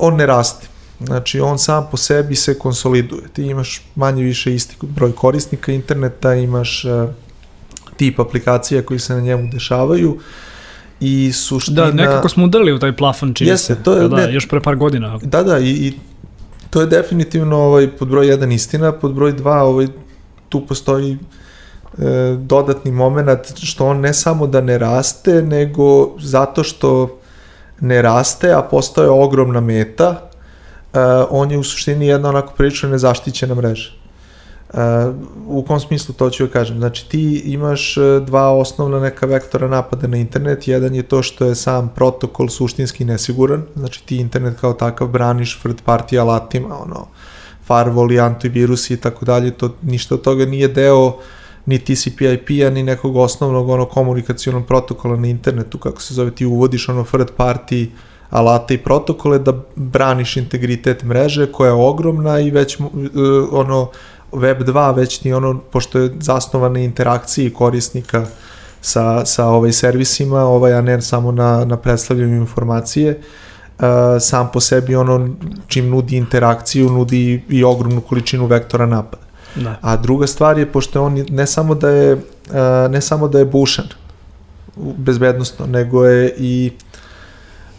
[0.00, 0.68] on ne raste.
[1.00, 3.22] Znači, on sam po sebi se konsoliduje.
[3.32, 6.84] Ti imaš manje više isti broj korisnika interneta, imaš
[7.96, 10.18] tip aplikacija koji se na njemu dešavaju
[11.00, 11.84] i suština...
[11.84, 13.82] Da, nekako smo udarili u taj plafon čini Jeste, se.
[13.82, 15.18] To je, da, ne, još pre par godina.
[15.22, 15.92] Da, da, i, i
[16.70, 19.86] to je definitivno ovaj, pod broj 1 istina, pod broj 2 ovaj,
[20.48, 21.18] tu postoji
[21.98, 23.28] e, dodatni moment
[23.62, 27.18] što on ne samo da ne raste, nego zato što
[27.80, 30.30] ne raste, a postoje ogromna meta,
[30.92, 30.98] e,
[31.30, 34.03] on je u suštini jedna onako prilično nezaštićena mreža.
[34.74, 35.14] Uh,
[35.46, 36.78] u kom smislu to ću joj kažem?
[36.78, 41.46] Znači ti imaš uh, dva osnovna neka vektora napada na internet, jedan je to što
[41.46, 47.06] je sam protokol suštinski nesiguran, znači ti internet kao takav braniš third party alatima, ono,
[47.68, 51.16] firewall i antivirusi i tako dalje, to ništa od toga nije deo
[51.66, 56.88] ni TCP/IP-a, ni nekog osnovnog ono komunikacijonog protokola na internetu, kako se zove, ti uvodiš
[56.88, 57.86] ono third party
[58.30, 62.88] alate i protokole da braniš integritet mreže koja je ogromna i već uh,
[63.52, 63.90] ono
[64.34, 68.26] Web 2 već ni ono, pošto je zasnovan na interakciji korisnika
[68.80, 73.20] sa, sa ovaj servisima, ovaj, a ne samo na, na predstavljanju informacije,
[73.78, 73.84] uh,
[74.20, 75.28] sam po sebi ono
[75.66, 79.22] čim nudi interakciju, nudi i ogromnu količinu vektora napada.
[79.54, 79.76] Da.
[79.80, 82.20] A druga stvar je, pošto on ne samo da je, uh,
[82.90, 83.86] ne samo da je bušan
[84.76, 86.72] bezbednostno, nego je i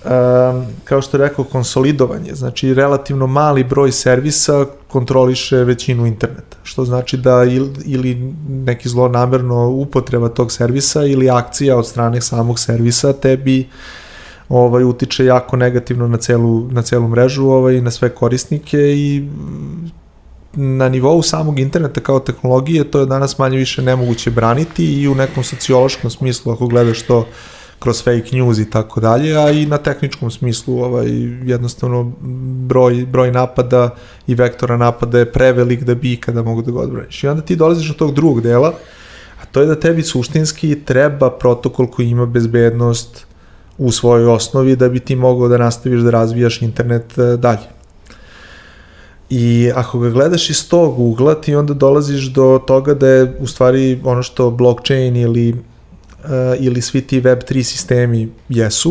[0.05, 6.85] um, kao što je rekao, konsolidovanje, znači relativno mali broj servisa kontroliše većinu interneta, što
[6.85, 13.13] znači da ili, ili neki zlonamerno upotreba tog servisa ili akcija od strane samog servisa
[13.13, 13.67] tebi
[14.49, 19.29] ovaj utiče jako negativno na celu na celu mrežu, ovaj na sve korisnike i
[20.53, 25.15] na nivou samog interneta kao tehnologije to je danas manje više nemoguće braniti i u
[25.15, 27.25] nekom sociološkom smislu ako gledaš to
[27.85, 31.07] kroz fake news i tako dalje, a i na tehničkom smislu ovaj,
[31.45, 32.13] jednostavno
[32.67, 33.89] broj, broj napada
[34.27, 37.23] i vektora napada je prevelik da bi ikada mogu da ga odbraniš.
[37.23, 38.73] I onda ti dolaziš do tog drugog dela,
[39.41, 43.25] a to je da tebi suštinski treba protokol koji ima bezbednost
[43.77, 47.69] u svojoj osnovi da bi ti mogao da nastaviš da razvijaš internet e, dalje.
[49.29, 53.47] I ako ga gledaš iz tog ugla, ti onda dolaziš do toga da je u
[53.47, 55.55] stvari ono što blockchain ili
[56.25, 58.89] uh, ili svi ti Web3 sistemi jesu,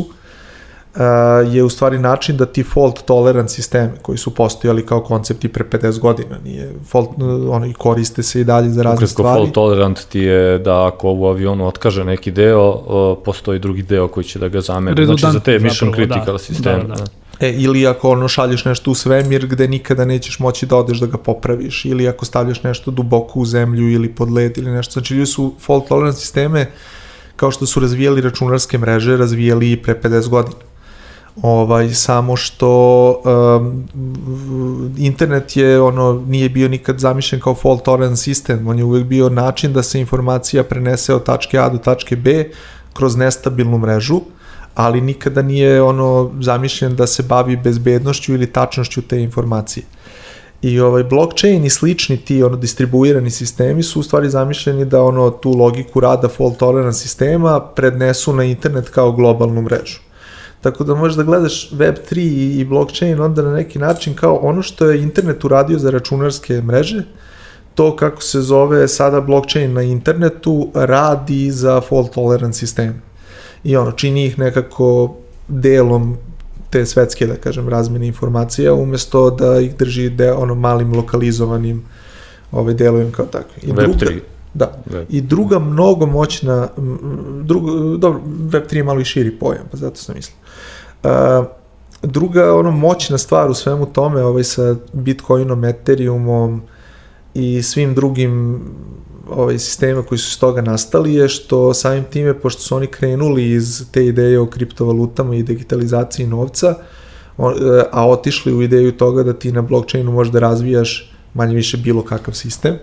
[0.95, 5.49] uh, je u stvari način da ti fault tolerant sisteme koji su postojali kao koncepti
[5.49, 7.09] pre 50 godina, nije fault,
[7.51, 9.39] ono i koriste se i dalje za razne Ukratko, stvari.
[9.39, 14.09] fault tolerant ti je da ako u avionu otkaže neki deo, uh, postoji drugi deo
[14.09, 15.07] koji će da ga zamene.
[15.07, 16.85] Znači za te mission zapravo, critical da, sisteme.
[16.85, 17.05] Da, da.
[17.41, 21.07] E, ili ako ono šalješ nešto u svemir gde nikada nećeš moći da odeš da
[21.07, 24.93] ga popraviš, ili ako stavljaš nešto duboko u zemlju ili pod led ili nešto.
[24.93, 26.69] Znači, ljudi su fault tolerant sisteme uh,
[27.37, 30.57] kao što su razvijali računarske mreže, razvijali i pre 50 godina.
[31.43, 32.71] Ovaj, samo što
[33.25, 33.89] um,
[34.99, 39.29] internet je ono nije bio nikad zamišljen kao fault tolerant sistem, on je uvek bio
[39.29, 42.51] način da se informacija prenese od tačke A do tačke B
[42.93, 44.21] kroz nestabilnu mrežu,
[44.75, 49.85] ali nikada nije ono zamišljen da se bavi bezbednošću ili tačnošću te informacije.
[50.63, 55.31] I ovaj blockchain i slični ti ono distribuirani sistemi su u stvari zamišljeni da ono
[55.31, 60.01] tu logiku rada fault tolerant sistema prednesu na internet kao globalnu mrežu.
[60.61, 62.19] Tako da možeš da gledaš Web3
[62.61, 67.03] i blockchain onda na neki način kao ono što je internet uradio za računarske mreže,
[67.75, 73.03] to kako se zove sada blockchain na internetu radi za fault tolerant sistem.
[73.65, 75.15] I ono, čini ih nekako
[75.49, 76.17] delom
[76.75, 81.85] te svetske, da kažem, razmene informacija, umesto da ih drži de, ono malim lokalizovanim
[82.53, 83.63] ovaj, delovima kao takvi.
[83.63, 83.99] I Web3.
[83.99, 84.21] Druga,
[84.55, 84.73] da.
[84.87, 85.07] Web.
[85.11, 86.69] I druga mnogo moćna,
[87.43, 90.37] druga, dobro, Web3 je malo i širi pojam, pa zato sam mislio.
[91.03, 91.47] Uh,
[92.03, 96.63] druga ono moćna stvar u svemu tome ovaj sa Bitcoinom, Ethereumom
[97.35, 98.63] i svim drugim
[99.31, 103.51] ovaj, sistema koji su s toga nastali je što samim time, pošto su oni krenuli
[103.51, 106.75] iz te ideje o kriptovalutama i digitalizaciji novca,
[107.39, 107.55] on,
[107.93, 112.03] a otišli u ideju toga da ti na blockchainu možeš da razvijaš manje više bilo
[112.03, 112.79] kakav sistem,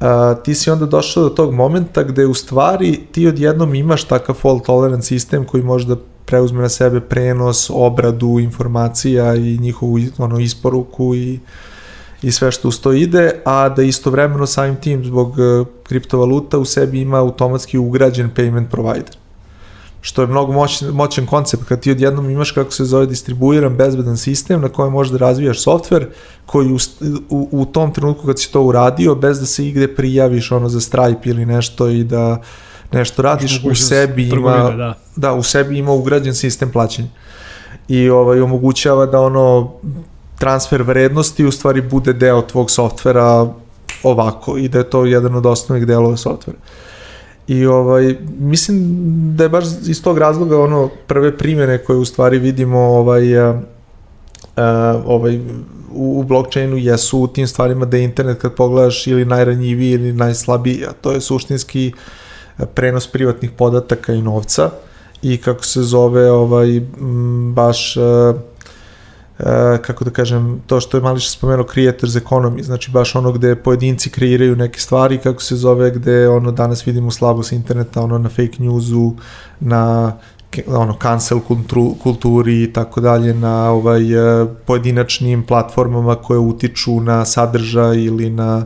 [0.00, 4.34] a, ti si onda došao do tog momenta gde u stvari ti odjednom imaš takav
[4.34, 5.96] fault tolerant sistem koji može da
[6.30, 11.38] preuzme na sebe prenos, obradu informacija i njihovu ono, isporuku i,
[12.22, 16.64] i sve što uz to ide, a da istovremeno samim tim zbog e, kriptovaluta u
[16.64, 19.16] sebi ima automatski ugrađen payment provider
[20.00, 24.16] što je mnogo moćan, moćan koncept, kad ti odjednom imaš kako se zove distribuiran bezbedan
[24.16, 26.06] sistem na kojem možeš da razvijaš softver
[26.46, 26.78] koji u,
[27.30, 30.80] u, u tom trenutku kad si to uradio, bez da se igde prijaviš ono za
[30.80, 32.42] Stripe ili nešto i da
[32.92, 34.94] nešto radiš, u sebi ima, da.
[35.16, 37.08] da, u sebi ima ugrađen sistem plaćanja.
[37.88, 39.72] I ovaj, omogućava da ono
[40.40, 43.46] transfer vrednosti u stvari bude deo tvog softvera
[44.02, 46.58] ovako i da je to jedan od osnovnih delova softvera.
[47.48, 48.78] I ovaj, mislim
[49.36, 53.60] da je baš iz tog razloga ono prve primjene koje u stvari vidimo ovaj, a,
[54.56, 55.38] a, ovaj,
[55.92, 60.12] u, u blockchainu jesu u tim stvarima da je internet kad pogledaš ili najranjiviji ili
[60.12, 61.92] najslabiji, a to je suštinski
[62.74, 64.70] prenos privatnih podataka i novca
[65.22, 68.49] i kako se zove ovaj m, baš a, E,
[69.82, 74.10] kako da kažem, to što je Mališ spomenuo creators economy, znači baš ono gde pojedinci
[74.10, 78.58] kreiraju neke stvari, kako se zove, gde ono danas vidimo slabost interneta, ono na fake
[78.58, 79.12] newsu,
[79.60, 80.12] na
[80.66, 81.40] ono cancel
[82.02, 84.02] kulturi i tako dalje na ovaj
[84.42, 88.64] e, pojedinačnim platformama koje utiču na sadržaj ili na uh,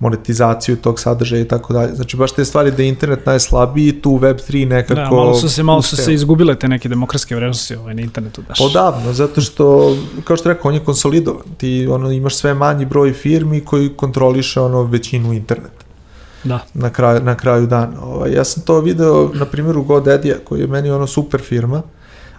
[0.00, 1.94] monetizaciju tog sadržaja i tako dalje.
[1.94, 4.94] Znači baš te stvari da je internet najslabiji, tu Web3 nekako...
[4.94, 8.42] Da, malo su se, malo su se izgubile te neke demokratske vrednosti ovaj, na internetu.
[8.48, 8.58] Daš.
[8.58, 11.44] Podavno, zato što, kao što rekao, on je konsolidovan.
[11.56, 15.86] Ti ono, imaš sve manji broj firmi koji kontroliše ono većinu interneta.
[16.44, 16.60] Da.
[16.74, 18.02] Na kraju, na kraju dana.
[18.02, 21.82] Ovaj, ja sam to video na primjeru GoDaddy-a, koji je meni ono super firma,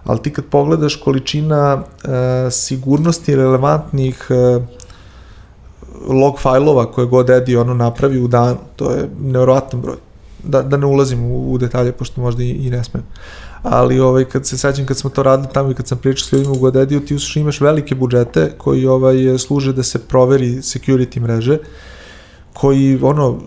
[0.03, 2.09] ali ti kad pogledaš količina uh,
[2.51, 4.63] sigurnosti relevantnih uh,
[6.07, 9.95] log fajlova koje god Edi ono napravi u danu, to je nevjerovatan broj.
[10.43, 13.03] Da, da ne ulazim u, u detalje, pošto možda i, i ne smem.
[13.63, 16.31] Ali ovaj, kad se sećam kad smo to radili tamo i kad sam pričao s
[16.31, 21.19] ljudima u GoDaddy-u, ti u imaš velike budžete koji ovaj, služe da se proveri security
[21.19, 21.59] mreže, uh,
[22.59, 23.37] koji, ono,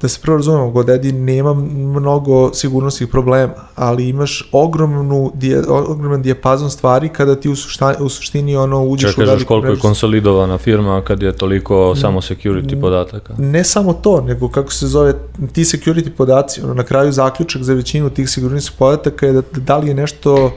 [0.00, 6.70] da se prvo razumemo, GoDaddy nema mnogo sigurnosnih problema, ali imaš ogromnu, dije, ogroman dijapazon
[6.70, 10.58] stvari kada ti u, suštini, u suštini ono uđeš Čekaj, u veliku koliko je konsolidovana
[10.58, 13.34] firma kad je toliko samo security podataka?
[13.38, 15.14] Ne samo to, nego kako se zove
[15.52, 19.76] ti security podaci, ono, na kraju zaključak za većinu tih sigurnosnih podataka je da, da
[19.76, 20.52] li je nešto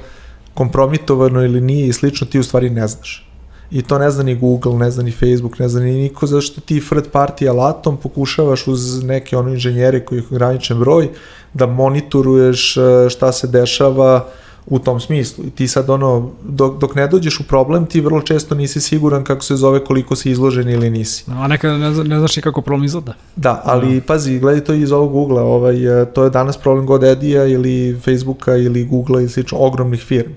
[0.54, 3.25] kompromitovano ili nije i slično, ti u stvari ne znaš
[3.71, 6.62] i to ne zna ni Google, ne zna ni Facebook, ne zna ni niko, zašto
[6.62, 11.10] ti third party alatom pokušavaš uz neke ono inženjere koji je ograničen broj
[11.54, 14.25] da monitoruješ e, šta se dešava
[14.67, 15.45] u tom smislu.
[15.45, 19.23] I ti sad ono, dok, dok ne dođeš u problem, ti vrlo često nisi siguran
[19.23, 21.25] kako se zove, koliko si izložen ili nisi.
[21.28, 23.13] A nekada ne, ne znaš ni kako problem izgleda.
[23.36, 24.06] Da, ali da.
[24.06, 28.56] pazi, gledaj to iz ovog Google-a, ovaj, e, to je danas problem GoDaddy-a ili Facebooka
[28.56, 30.36] ili Google-a i slično, ogromnih firmi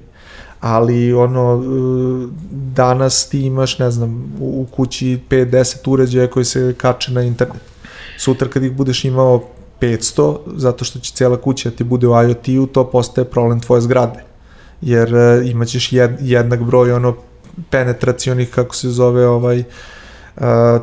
[0.61, 1.63] ali ono
[2.51, 7.63] danas ti imaš ne znam u kući 5-10 uređaja koji se kače na internet.
[8.19, 9.45] Sutra kad ih budeš imao
[9.81, 13.81] 500 zato što će cijela kuća da ti bude u IoT-u to postaje problem tvoje
[13.81, 14.25] zgrade.
[14.81, 17.17] Jer uh, imaćeš jed, jednak broj ono
[17.71, 19.67] penetracionih kako se zove ovaj uh,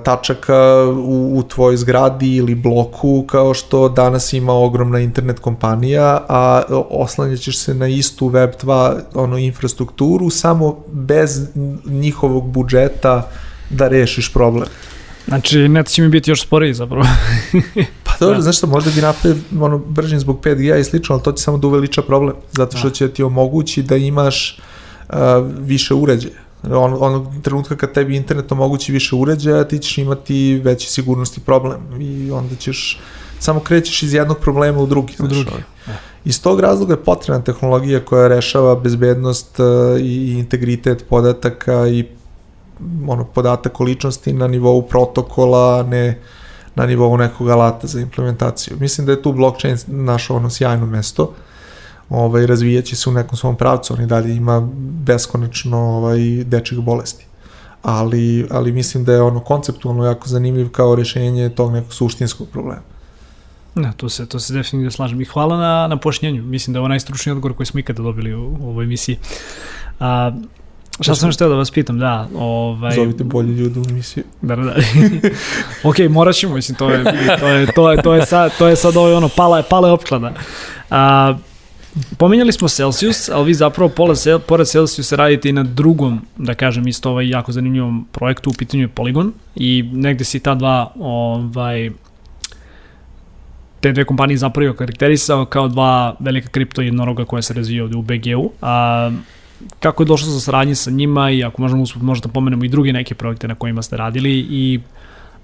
[0.03, 6.61] tačaka u, u tvojoj zgradi ili bloku kao što danas ima ogromna internet kompanija, a
[6.89, 11.47] oslanjaćeš se na istu Web2 ono, infrastrukturu samo bez
[11.85, 13.29] njihovog budžeta
[13.69, 14.67] da rešiš problem.
[15.27, 17.05] Znači, net će mi biti još sporiji zapravo.
[18.05, 18.41] pa dobro, da.
[18.41, 21.57] znaš što, možda bi napred ono, bržin zbog 5G i slično, ali to će samo
[21.57, 22.93] da uveliča problem, zato što da.
[22.93, 24.59] će ti omogući da imaš
[25.09, 25.15] uh,
[25.59, 30.89] više uređaja on, onog trenutka kad tebi internet omogući više uređaja, ti ćeš imati veći
[30.89, 32.99] sigurnosti problem i onda ćeš
[33.39, 35.13] samo krećeš iz jednog problema u drugi.
[35.19, 35.49] U drugi.
[35.49, 35.63] Ovaj.
[35.87, 35.93] Da.
[36.25, 39.65] Iz tog razloga je potrebna tehnologija koja rešava bezbednost uh,
[40.01, 42.05] i integritet podataka i
[43.07, 46.19] ono, podatak o ličnosti na nivou protokola, ne
[46.75, 48.77] na nivou nekog alata za implementaciju.
[48.79, 51.23] Mislim da je tu blockchain našo ono sjajno mesto.
[51.23, 51.29] Uh,
[52.09, 54.67] ovaj, razvijaće se u nekom svom pravcu, on i dalje ima
[55.05, 57.25] beskonačno ovaj, dečjih bolesti.
[57.81, 62.81] Ali, ali mislim da je ono konceptualno jako zanimljiv kao rešenje tog nekog suštinskog problema.
[63.75, 65.21] Da, to se, to se definitivno slažem.
[65.21, 66.43] I hvala na, na pošnjenju.
[66.43, 69.17] Mislim da je ovo najstručniji odgovor koji smo ikada dobili u, u ovoj emisiji.
[69.99, 70.31] A,
[70.99, 72.27] Šta sam još teo da vas pitam, da.
[72.35, 74.23] Ovaj, Zovite bolje ljude u emisiju.
[74.41, 74.75] Da, da, da.
[75.89, 77.03] ok, morat ćemo, mislim, to je,
[77.39, 79.87] to je, to je, to je, sad, to je sad ovo ono, pala je, pala
[79.87, 80.33] je opklada.
[80.89, 81.35] A,
[82.17, 84.17] Pominjali smo Celsius, ali vi zapravo pored,
[84.47, 88.83] pored Celsiusa radite i na drugom, da kažem, isto ovaj jako zanimljivom projektu, u pitanju
[88.83, 91.89] je Polygon i negde si ta dva ovaj,
[93.79, 98.01] te dve kompanije zapravo karakterisao kao dva velika kripto jednoroga koja se razvija ovde u
[98.01, 98.51] BG-u.
[98.61, 99.11] A,
[99.79, 102.93] kako je došlo sa saradnje sa njima i ako možemo usput možda pomenemo i druge
[102.93, 104.79] neke projekte na kojima ste radili i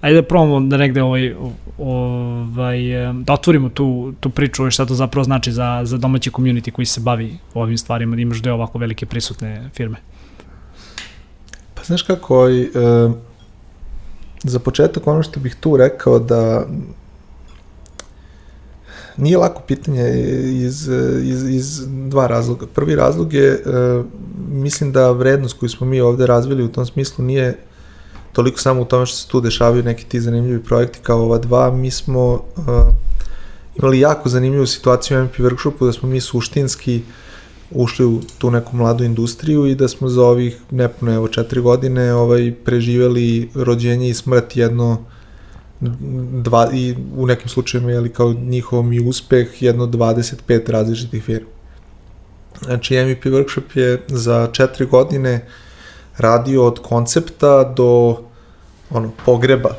[0.02, 1.36] ajde da probamo da negde ovaj,
[1.78, 2.80] ovaj,
[3.24, 7.02] da otvorimo tu, tu priču šta to zapravo znači za, za domaći community koji se
[7.02, 9.98] bavi ovim stvarima, da imaš deo ovako velike prisutne firme.
[11.74, 12.68] Pa znaš kako, ovaj, e,
[14.44, 16.66] za početak ono što bih tu rekao da
[19.18, 20.10] Nije lako pitanje
[20.44, 20.90] iz,
[21.24, 22.66] iz, iz dva razloga.
[22.76, 23.60] Prvi razlog je, e,
[24.50, 27.58] mislim da vrednost koju smo mi ovde razvili u tom smislu nije
[28.34, 31.72] toliko samo u tome što se tu dešavaju neki ti zanimljivi projekti kao ova dva.
[31.72, 32.42] Mi smo uh,
[33.76, 37.02] imali jako zanimljivu situaciju u MP workshopu da smo mi suštinski
[37.72, 42.14] ušli u tu neku mladu industriju i da smo za ovih nepune evo četiri godine
[42.14, 44.98] ovaj preživeli rođenje i smrt jedno
[46.44, 51.50] dva, i u nekim slučajima je kao njihovom i uspeh jedno 25 različitih firma.
[52.62, 55.46] Znači MVP workshop je za četiri godine
[56.18, 58.18] radio od koncepta do
[58.90, 59.70] ono, pogreba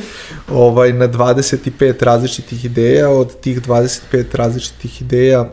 [0.50, 5.50] ovaj, na 25 različitih ideja, od tih 25 različitih ideja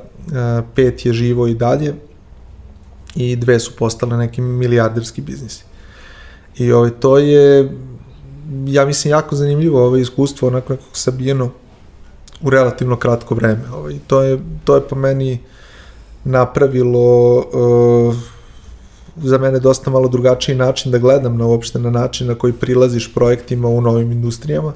[0.76, 1.94] pet je živo i dalje
[3.16, 5.64] i dve su postale neki milijarderski biznisi.
[6.58, 7.70] I ovaj, to je
[8.68, 11.50] ja mislim, jako zanimljivo ovo iskustvo, onako nekako sabijeno
[12.42, 13.64] u relativno kratko vreme.
[13.74, 13.96] Ovaj.
[14.08, 15.40] To, je, to je po meni
[16.24, 18.16] napravilo uh,
[19.16, 23.14] za mene dosta malo drugačiji način da gledam na uopšte na način na koji prilaziš
[23.14, 24.74] projektima u novim industrijama.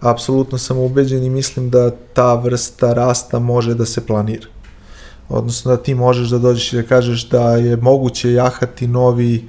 [0.00, 4.46] Apsolutno sam ubeđen i mislim da ta vrsta rasta može da se planira.
[5.28, 9.48] Odnosno da ti možeš da dođeš i da kažeš da je moguće jahati novi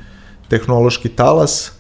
[0.50, 1.72] tehnološki talas,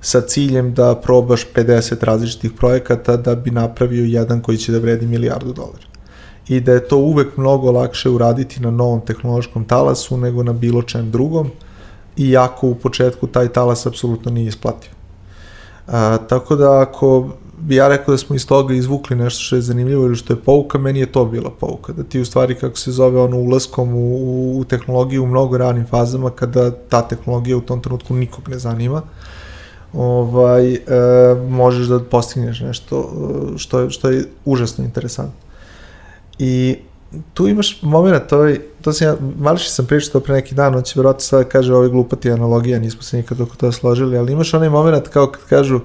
[0.00, 5.06] sa ciljem da probaš 50 različitih projekata da bi napravio jedan koji će da vredi
[5.06, 5.86] milijardu dolara.
[6.48, 10.82] I da je to uvek mnogo lakše uraditi na novom tehnološkom talasu nego na bilo
[10.82, 11.50] čem drugom,
[12.16, 14.90] iako u početku taj talas apsolutno nije isplativ.
[15.86, 19.62] A, tako da ako bi ja rekao da smo iz toga izvukli nešto što je
[19.62, 21.92] zanimljivo ili što je pouka, meni je to bila pouka.
[21.92, 25.58] Da ti u stvari, kako se zove, ono, ulaskom u, u, u tehnologiju u mnogo
[25.58, 29.02] ranim fazama, kada ta tehnologija u tom trenutku nikog ne zanima,
[29.92, 30.80] ovaj, e,
[31.48, 33.10] možeš da postigneš nešto
[33.54, 35.40] e, što je, što je užasno interesantno.
[36.38, 36.76] I
[37.34, 40.92] tu imaš moment, ovaj, to sam ja, mališi sam pričao pre neki dan, on će
[40.96, 44.68] verovatno sada kaže ovaj glupati analogija, nismo se nikad oko toga složili, ali imaš onaj
[44.68, 45.82] moment kao kad kažu, uh,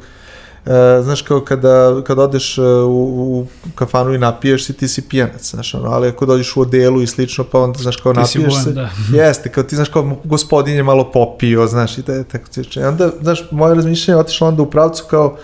[1.03, 5.49] znaš, kao kada, kada odeš e, u, u kafanu i napiješ se, ti si pijanac,
[5.49, 8.63] znaš, ono, ali ako dođeš u odelu i slično, pa onda, znaš, kao ti napiješ
[8.63, 8.89] se, da.
[9.17, 12.82] jeste, kao ti, znaš, kao gospodin je malo popio, znaš, i da je tako slično.
[12.82, 15.38] I onda, znaš, moje razmišljanje je otišlo onda u pravcu kao,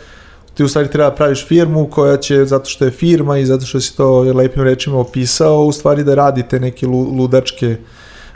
[0.54, 3.66] ti u stvari treba da praviš firmu koja će, zato što je firma i zato
[3.66, 7.78] što si to lepim rečima opisao, u stvari da radite neke ludačke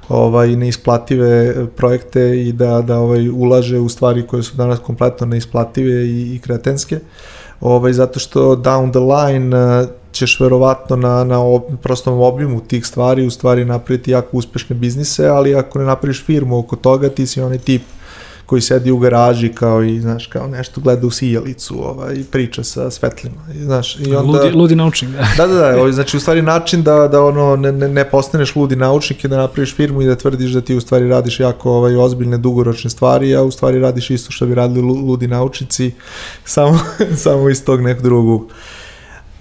[0.09, 6.05] ovaj neisplative projekte i da da ovaj ulaže u stvari koje su danas kompletno neisplative
[6.05, 6.99] i, i kretenske.
[7.61, 12.85] Ovaj zato što down the line uh, ćeš verovatno na na ob, prostom obimu tih
[12.85, 17.27] stvari u stvari napraviti jako uspešne biznise, ali ako ne napraviš firmu oko toga, ti
[17.27, 17.81] si onaj tip
[18.47, 22.63] koji sedi u garaži kao i znaš kao nešto gleda u sijalicu ovaj i priča
[22.63, 23.35] sa svetlima.
[23.55, 25.27] I znaš i onda ludi, ludi naučnik da.
[25.37, 28.55] Da da, da ovaj, znači u stvari način da da ono ne, ne, ne postaneš
[28.55, 31.71] ludi naučnik i da napraviš firmu i da tvrdiš da ti u stvari radiš jako
[31.71, 35.91] ovaj ozbiljne dugoročne stvari a u stvari radiš isto što bi radili ludi naučnici
[36.45, 36.79] samo
[37.15, 38.51] samo iz tog nekog drugog.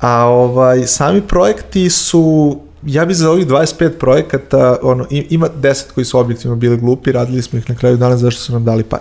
[0.00, 6.04] A ovaj sami projekti su ja bih za ovih 25 projekata, ono, ima 10 koji
[6.04, 9.00] su objektivno bili glupi, radili smo ih na kraju dana zašto su nam dali par.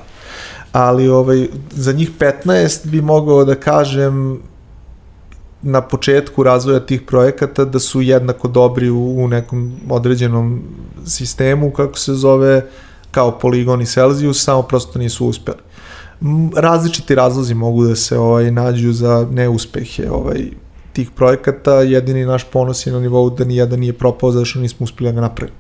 [0.72, 4.40] Ali ovaj, za njih 15 bi mogao da kažem
[5.62, 10.64] na početku razvoja tih projekata da su jednako dobri u, u nekom određenom
[11.06, 12.66] sistemu, kako se zove,
[13.12, 15.58] kao Polygon i Celsius, samo prosto nisu uspeli.
[16.56, 20.50] Različiti razlozi mogu da se ovaj nađu za neuspehe ovaj
[20.96, 24.84] tih projekata, jedini naš ponos je na nivou da nijedan nije propao zato što nismo
[24.84, 25.58] uspeli da ga napravimo.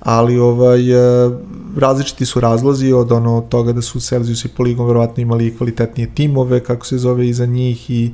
[0.00, 1.30] Ali ovaj, e,
[1.76, 6.60] različiti su razlozi od ono toga da su Celsius i Polygon verovatno imali kvalitetnije timove,
[6.60, 8.12] kako se zove iza njih i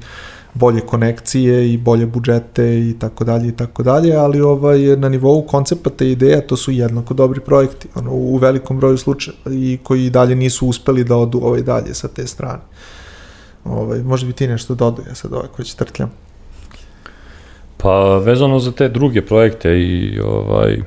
[0.55, 5.43] bolje konekcije i bolje budžete i tako dalje i tako dalje, ali ovaj, na nivou
[5.47, 10.11] koncepata i ideja to su jednako dobri projekti, ono, u velikom broju slučaja i koji
[10.11, 12.63] dalje nisu uspeli da odu ovaj dalje sa te strane.
[13.65, 16.11] Ovaj, možda bi ti nešto dodao, ja sad ovaj koji će trtljam.
[17.83, 20.79] Pa vezano za te druge projekte i ovaj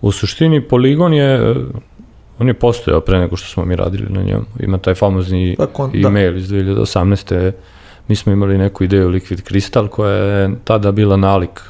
[0.00, 1.54] u suštini Poligon je
[2.38, 4.44] on je postojao pre nego što smo mi radili na njemu.
[4.60, 6.08] Ima taj famozni kon, da.
[6.08, 6.38] e-mail da.
[6.38, 7.52] iz 2018.
[8.08, 11.60] Mi smo imali neku ideju Liquid Crystal koja je tada bila nalik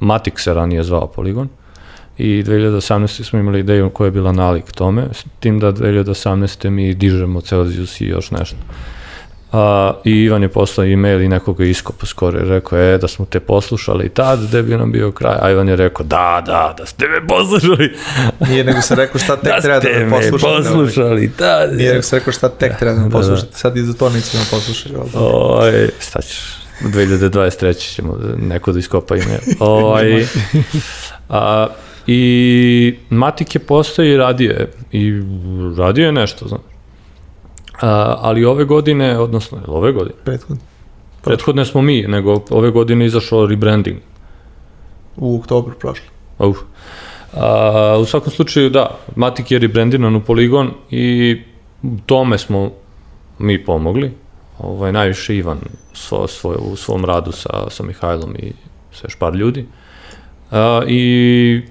[0.00, 1.48] Matic se ranije zvao Poligon
[2.18, 3.24] i 2018.
[3.24, 6.70] smo imali ideju koja je bila nalik tome, s tim da 2018.
[6.70, 8.56] mi dižemo Celsius i još nešto.
[9.54, 13.24] A, I Ivan je poslao e-mail i nekoga iskopa skoro je rekao, e, da smo
[13.24, 15.36] te poslušali tad, gde bi nam bio kraj.
[15.40, 17.96] A Ivan je rekao, da, da, da ste me poslušali.
[18.48, 20.56] Nije nego se rekao šta tek da treba da me poslušate.
[20.56, 21.76] Da ste me poslušali tad.
[21.76, 23.46] Nije nego se rekao šta tek da, treba da me poslušate.
[23.46, 23.58] Da, da.
[23.58, 24.94] Sad i za to nećemo poslušati.
[25.14, 26.38] Oj, šta ćeš?
[26.80, 27.94] 2023.
[27.94, 29.38] ćemo neko da iskopa ime.
[29.60, 30.26] Oj,
[31.28, 31.66] a,
[32.06, 34.72] I Matik je postao i radio je.
[34.92, 35.12] I
[35.76, 36.73] radio je nešto, znaš
[38.20, 40.16] ali ove godine, odnosno, ove godine?
[40.24, 40.62] Prethodne.
[41.22, 43.98] Prethodne smo mi, nego ove godine izašao rebranding.
[45.16, 46.06] U oktobru prošle.
[46.38, 46.58] Uf.
[47.32, 51.36] A, u svakom slučaju, da, Matik je rebrandinan u Poligon i
[52.06, 52.70] tome smo
[53.38, 54.12] mi pomogli.
[54.58, 55.58] Ovaj, najviše Ivan
[55.92, 58.52] svo, svoj, u svom radu sa, sa Mihajlom i
[58.92, 59.66] sa još par ljudi.
[60.50, 61.62] A, I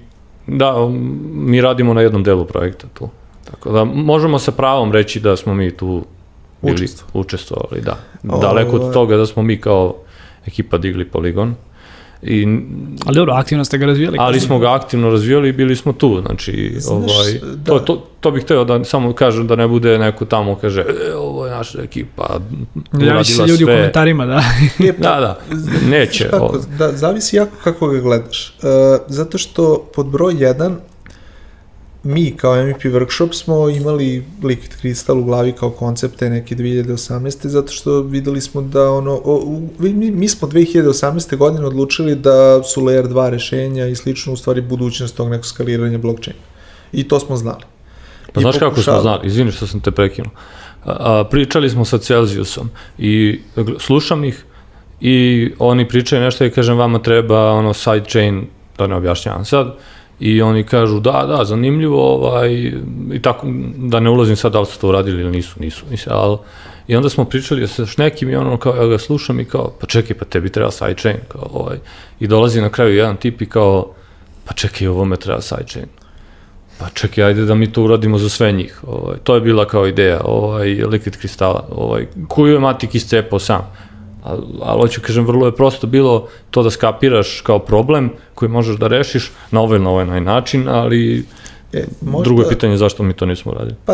[0.48, 0.88] da,
[1.34, 3.10] mi radimo na jednom delu projekta tu.
[3.52, 6.06] Tako da možemo sa pravom reći da smo mi tu
[6.62, 7.08] bili Učestvo.
[7.14, 7.98] učestvovali, da.
[8.24, 9.96] Daleko od toga da smo mi kao
[10.46, 11.56] ekipa digli poligon.
[12.22, 12.46] I,
[13.06, 14.18] ali dobro, aktivno ste ga razvijali.
[14.20, 17.72] Ali smo ga aktivno razvijali i bili smo tu, znači, Znaš, ovaj, da.
[17.72, 21.16] to, to, to bih hteo da samo kažem da ne bude neko tamo kaže, e,
[21.16, 22.40] ovo je naša ekipa,
[23.02, 23.74] ja se ljudi sve.
[23.74, 24.44] u komentarima, da.
[24.98, 25.40] da, da,
[25.90, 26.30] neće.
[26.30, 28.58] Kako, da, zavisi jako kako ga gledaš.
[28.64, 28.70] Uh,
[29.08, 30.76] zato što pod broj 1
[32.04, 37.48] mi kao MVP Workshop smo imali Liquid Crystal u glavi kao koncepte neke 2018.
[37.48, 41.38] zato što videli smo da ono, o, mi, mi smo 2018.
[41.38, 45.98] godine odlučili da su Layer 2 rešenja i slično u stvari budućnost tog nekog skaliranja
[45.98, 46.38] blockchain.
[46.92, 47.64] I to smo znali.
[48.34, 50.32] Pa znaš kako smo znali, izvini što sam te prekinuo.
[50.86, 53.40] A, pričali smo sa Celsiusom i
[53.80, 54.46] slušam ih
[55.02, 58.48] i oni pričaju nešto i kažem vama treba ono sidechain,
[58.78, 59.76] da ne objašnjavam sad,
[60.24, 62.54] i oni kažu da, da, zanimljivo, ovaj,
[63.14, 63.48] i tako,
[63.78, 66.38] da ne ulazim sad da li su to uradili ili nisu, nisu, mislim, ali,
[66.88, 69.88] i onda smo pričali sa nekim i ono, kao, ja ga slušam i kao, pa
[69.88, 71.78] čekaj, pa tebi treba sidechain, kao, ovaj,
[72.20, 73.94] i dolazi na kraju jedan tip i kao,
[74.46, 75.88] pa čekaj, ovo me treba sidechain.
[76.80, 78.80] Pa čekaj, ajde da mi to uradimo za sve njih.
[78.88, 83.72] Ovaj, to je bila kao ideja, ovaj, Liquid kristala, ovaj, koju je Matik iscepao sam
[84.62, 88.88] ali, hoću kažem, vrlo je prosto bilo to da skapiraš kao problem koji možeš da
[88.88, 91.26] rešiš na ovaj na ovaj način, ali
[91.74, 93.76] E, možda, Drugo je pitanje zašto mi to nismo uradili.
[93.86, 93.94] Pa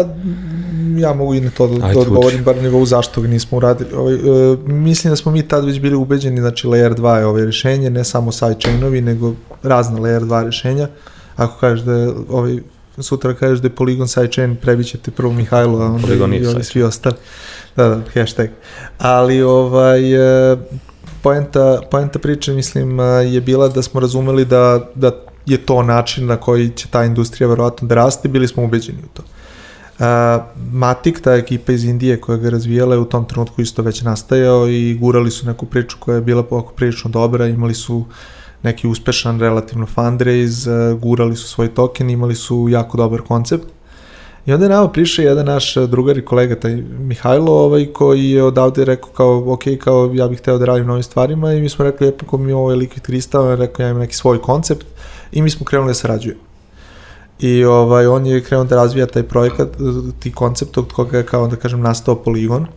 [0.97, 3.89] ja mogu i na to da, da odgovorim, bar nivou zašto ga nismo uradili.
[3.93, 4.17] Ovaj, e,
[4.65, 8.03] mislim da smo mi tad već bili ubeđeni, znači Layer 2 je ovaj rešenje, ne
[8.03, 10.88] samo sidechainovi, nego razna Layer 2 rešenja.
[11.36, 12.59] Ako kažeš da je ovaj,
[13.02, 16.64] sutra kažeš da je Polygon sidechain, prebiće te prvo Mihajlo, a onda i, i ovi
[16.64, 17.16] svi ostali.
[17.76, 18.50] Da, da, hashtag.
[18.97, 20.14] Ali ovaj,
[20.54, 20.58] e,
[21.22, 25.12] poenta, poenta priče, mislim, e, je bila da smo razumeli da, da
[25.45, 29.08] je to način na koji će ta industrija verovatno da raste, bili smo ubeđeni u
[29.14, 29.24] to.
[30.00, 30.06] Uh,
[30.72, 34.68] Matic, ta ekipa iz Indije koja ga razvijala je u tom trenutku isto već nastajao
[34.68, 38.06] i gurali su neku priču koja je bila oko prilično dobra, imali su
[38.64, 43.68] neki uspešan relativno fundraise, uh, gurali su svoj token, imali su jako dobar koncept.
[44.45, 48.43] I onda je nama prišao jedan naš drugar i kolega, taj Mihajlo, ovaj, koji je
[48.43, 51.53] odavde rekao kao, ok, kao ja bih hteo da radim novim stvarima.
[51.53, 54.01] I mi smo rekli, ko mi ovo je Liquid Crystal, on je rekao, ja imam
[54.01, 54.86] neki svoj koncept.
[55.32, 56.41] I mi smo krenuli da sarađujemo.
[57.39, 59.70] I ovaj, on je krenuo da razvija taj projekat,
[60.20, 62.68] ti koncept od koga je kao da kažem nastao poligon.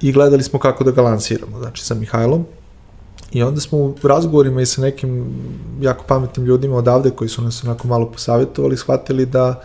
[0.00, 2.46] I gledali smo kako da ga lansiramo, znači sa Mihajlom.
[3.32, 5.26] I onda smo u razgovorima i sa nekim
[5.80, 9.62] jako pametnim ljudima odavde koji su nas onako malo posavjetovali, shvatili da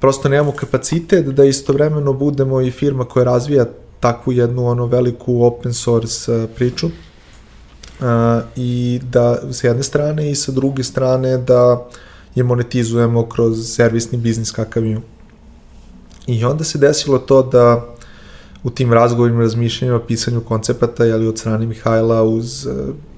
[0.00, 3.66] prosto nemamo kapacitet da istovremeno budemo i firma koja razvija
[4.00, 6.92] takvu jednu ono veliku open source uh, priču uh,
[8.56, 11.88] i da sa jedne strane i sa druge strane da
[12.34, 15.06] je monetizujemo kroz servisni biznis kakav imamo.
[16.26, 17.94] I onda se desilo to da
[18.64, 22.72] u tim razgovorima, razmišljanjima, pisanju koncepata, jeli od strane Mihajla uz uh,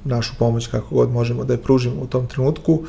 [0.05, 2.87] našu pomoć kako god možemo da je pružimo u tom trenutku, uh,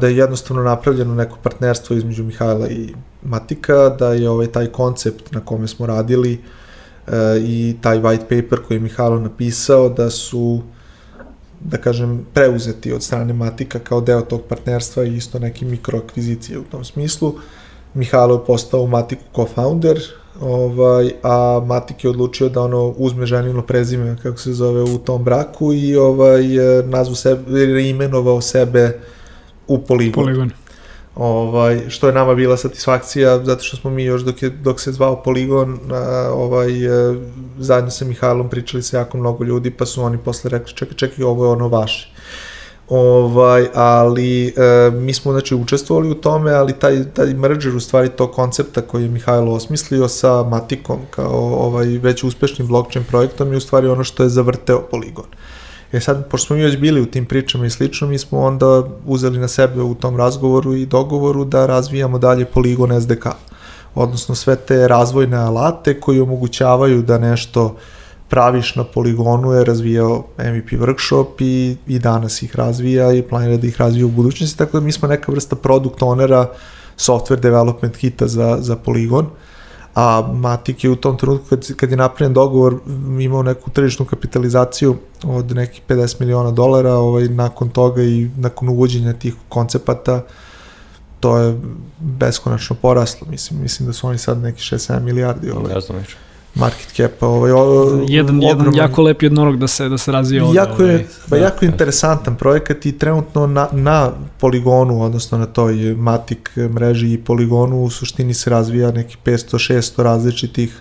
[0.00, 2.88] da je jednostavno napravljeno neko partnerstvo između Mihajla i
[3.22, 6.40] Matika, da je ovaj taj koncept na kome smo radili
[7.40, 10.62] i taj white paper koji je Mihajlo napisao da su
[11.60, 16.64] da kažem, preuzeti od strane Matika kao deo tog partnerstva i isto neke mikroakvizicije u
[16.64, 17.34] tom smislu.
[17.94, 19.98] Mihajlo je postao u Matiku co-founder,
[20.40, 25.24] ovaj, a Matik je odlučio da ono uzme ženino prezime, kako se zove, u tom
[25.24, 26.42] braku i ovaj,
[26.84, 28.98] nazvu sebe, imenovao sebe
[29.68, 30.24] u Poligon.
[30.24, 30.50] Poligon.
[31.18, 34.92] Ovaj, što je nama bila satisfakcija, zato što smo mi još dok, je, dok se
[34.92, 37.16] zvao Poligon, a, ovaj, e,
[37.58, 41.24] zajedno sa Mihajlom pričali sa jako mnogo ljudi, pa su oni posle rekli, čekaj, čekaj,
[41.24, 42.10] ovo je ono vaše.
[42.88, 48.08] Ovaj, ali e, mi smo znači učestvovali u tome, ali taj, taj merger u stvari
[48.08, 53.56] tog koncepta koji je Mihajlo osmislio sa Matikom kao ovaj već uspešnim blockchain projektom je
[53.56, 55.24] u stvari ono što je zavrteo Poligon.
[55.92, 58.84] E sad, pošto smo mi već bili u tim pričama i slično, mi smo onda
[59.06, 63.26] uzeli na sebe u tom razgovoru i dogovoru da razvijamo dalje Polygon SDK,
[63.94, 67.76] odnosno sve te razvojne alate koji omogućavaju da nešto
[68.28, 73.66] praviš na poligonu je razvijao MVP workshop i, i danas ih razvija i planira da
[73.66, 76.46] ih razvija u budućnosti, tako da mi smo neka vrsta product ownera
[76.98, 79.26] software development kita za, za poligon.
[79.94, 82.78] A Matik je u tom trenutku kad, kad je napravljen dogovor
[83.20, 89.12] imao neku tržišnu kapitalizaciju od nekih 50 miliona dolara, ovaj, nakon toga i nakon uvođenja
[89.12, 90.22] tih koncepata
[91.20, 91.58] to je
[91.98, 95.50] beskonačno poraslo, mislim, mislim da su oni sad neki 6-7 milijardi.
[95.50, 95.74] Ovaj.
[95.74, 96.16] Ne znam više
[96.58, 100.56] market cap ovaj o, jedan jedan jako lep jednorog da se da se razvija ovde.
[100.56, 101.66] Jako je ovaj, pa da, jako da.
[101.66, 107.90] interesantan projekat i trenutno na na poligonu odnosno na toj Matic mreži i poligonu u
[107.90, 110.80] suštini se razvija neki 500 600 različitih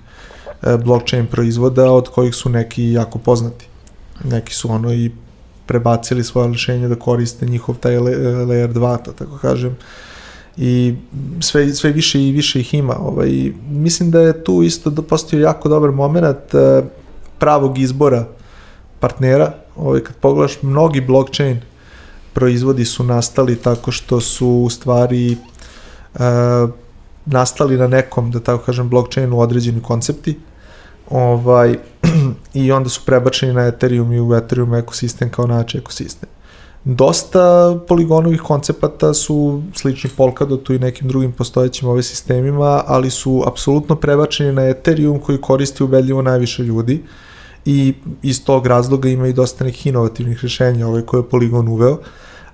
[0.61, 3.67] e, blockchain proizvoda od kojih su neki jako poznati.
[4.23, 5.11] Neki su ono i
[5.65, 9.77] prebacili svoje rešenje da koriste njihov taj layer 2, to tako kažem
[10.57, 10.95] i
[11.39, 12.95] sve, sve više i više ih ima.
[12.99, 16.83] Ovaj, mislim da je tu isto da postao jako dobar moment eh,
[17.39, 18.25] pravog izbora
[18.99, 19.53] partnera.
[19.75, 21.61] Ovaj, kad pogledaš, mnogi blockchain
[22.33, 25.37] proizvodi su nastali tako što su u stvari
[26.13, 26.19] uh,
[27.25, 30.39] nastali na nekom, da tako kažem, blockchainu određeni koncepti
[31.09, 31.77] ovaj,
[32.53, 36.29] i onda su prebačeni na Ethereum i u Ethereum ekosistem kao način ekosistem.
[36.89, 43.95] Dosta poligonovih koncepata su slični Polkadotu i nekim drugim postojećim ove sistemima, ali su apsolutno
[43.95, 47.03] prebačeni na Ethereum koji koristi ubedljivo najviše ljudi
[47.65, 51.97] i iz tog razloga ima i dosta nekih inovativnih rešenja ovaj, koje je Poligon uveo.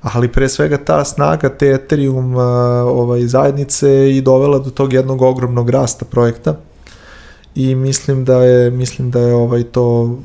[0.01, 5.69] Ali pre svega ta snaga te Ethereum ovaj, zajednice i dovela do tog jednog ogromnog
[5.69, 6.55] rasta projekta
[7.55, 10.17] i mislim da je mislim da je ovaj to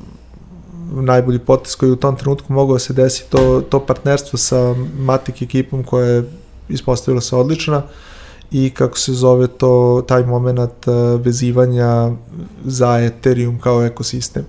[0.91, 5.43] najbolji potes koji u tom trenutku mogao da se desi, to, to partnerstvo sa Matic
[5.43, 6.30] ekipom koja je
[6.68, 7.82] ispostavila se odlična
[8.51, 10.91] i kako se zove to, taj moment e,
[11.24, 12.11] vezivanja
[12.64, 14.45] za Ethereum kao ekosistem.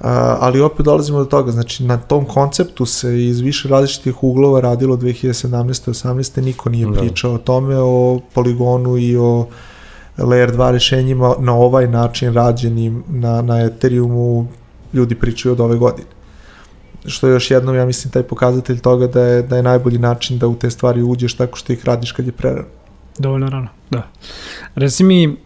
[0.00, 4.60] A, ali opet dolazimo do toga, znači na tom konceptu se iz više različitih uglova
[4.60, 5.90] radilo 2017.
[5.90, 6.40] 18.
[6.42, 7.00] niko nije da.
[7.00, 9.46] pričao o tome, o poligonu i o
[10.18, 14.46] layer 2 rešenjima na ovaj način rađenim na, na Ethereumu
[14.92, 16.08] ljudi pričaju od ove godine.
[17.06, 20.38] Što je još jednom, ja mislim, taj pokazatelj toga da je, da je najbolji način
[20.38, 22.68] da u te stvari uđeš tako što ih radiš kad je prerano.
[23.18, 24.10] Dovoljno rano, da.
[24.74, 25.36] Reci mi,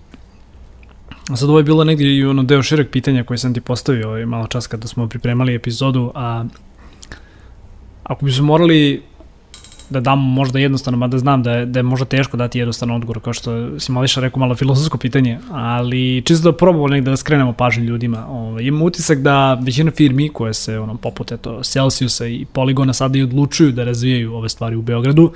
[1.36, 4.26] sad ovo je bilo negdje i ono deo šireg pitanja koje sam ti postavio ovaj,
[4.26, 6.44] malo čas kada smo pripremali epizodu, a
[8.02, 9.02] ako bi se morali
[9.92, 13.20] da dam možda jednostavno, mada znam da je, da je možda teško dati jednostavno odgovor,
[13.20, 17.52] kao što si Mališa rekao, malo filozofsko pitanje, ali čisto da probamo negde da skrenemo
[17.52, 18.26] pažnju ljudima.
[18.28, 22.92] Ovo, ovaj, imam utisak da većina firmi koje se, ono, poput eto, Celsiusa i Poligona
[22.92, 25.32] sada i odlučuju da razvijaju ove stvari u Beogradu, uh,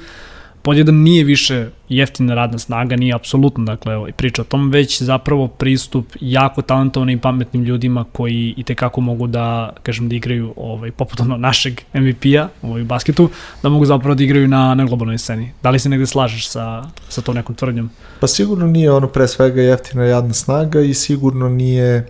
[0.66, 5.48] podjedan nije više jeftina radna snaga, nije apsolutno dakle, ovaj, priča o tom, već zapravo
[5.48, 10.90] pristup jako talentovanim i pametnim ljudima koji i tekako mogu da, kažem, da igraju ovaj,
[10.90, 13.28] poput ono našeg MVP-a ovaj, basketu,
[13.62, 15.52] da mogu zapravo da igraju na, na globalnoj sceni.
[15.62, 17.90] Da li se negde slažeš sa, sa to nekom tvrdnjom?
[18.20, 22.06] Pa sigurno nije ono pre svega jeftina radna snaga i sigurno nije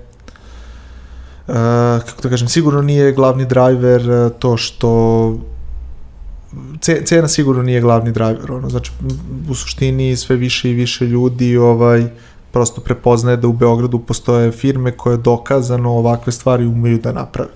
[1.48, 1.54] Uh,
[2.06, 4.88] kako da kažem, sigurno nije glavni driver uh, to što
[7.04, 8.92] cena sigurno nije glavni driver, ono, znači
[9.50, 12.06] u suštini sve više i više ljudi ovaj,
[12.52, 17.50] prosto prepoznaje da u Beogradu postoje firme koje dokazano ovakve stvari umeju da naprave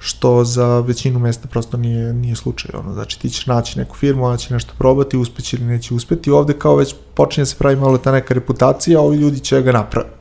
[0.00, 2.70] što za većinu mesta prosto nije, nije slučaj.
[2.74, 2.92] Ono.
[2.94, 6.30] Znači ti ćeš naći neku firmu, ona će nešto probati, uspeći ili neće uspeti.
[6.30, 9.72] Ovde kao već počinje se pravi malo ta neka reputacija, a ovi ljudi će ga
[9.72, 10.19] napraviti.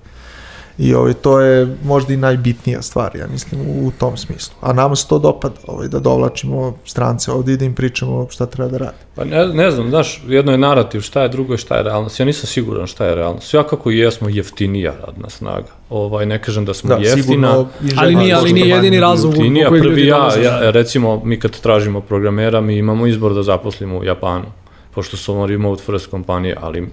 [0.80, 4.55] I ovaj, to je možda i najbitnija stvar, ja mislim, u, u tom smislu.
[4.61, 8.45] A nama se to dopada, ovaj, da dovlačimo strance ovde i da im pričamo šta
[8.45, 8.97] treba da rade.
[9.15, 12.19] Pa ne, ne znam, znaš, jedno je narativ, šta je drugo i šta je realnost.
[12.19, 13.47] Ja nisam siguran šta je realnost.
[13.47, 15.67] Svakako jesmo jeftinija radna snaga.
[15.89, 17.23] Ovaj, ne kažem da smo Da, jeftina.
[17.23, 17.67] sigurno
[17.97, 21.39] Ali nije, ali nije jedini razlog u Jeftinija, kojeg ljudi prvi ja, ja, recimo, mi
[21.39, 24.45] kad tražimo programera, mi imamo izbor da zaposlimo u Japanu,
[24.91, 26.88] pošto su ono remote first kompanije, ali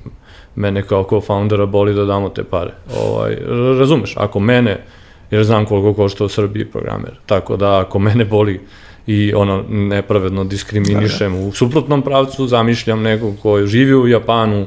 [0.56, 2.72] mene kao co-foundera boli da damo te pare.
[3.00, 3.36] Ovaj,
[3.78, 4.84] razumeš, ako mene,
[5.30, 8.60] jer znam koliko košta u Srbiji programer, tako da ako mene boli
[9.06, 14.66] i ono nepravedno diskriminišem u suprotnom pravcu, zamišljam nekog ko živi u Japanu,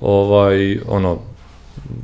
[0.00, 1.18] ovaj, ono,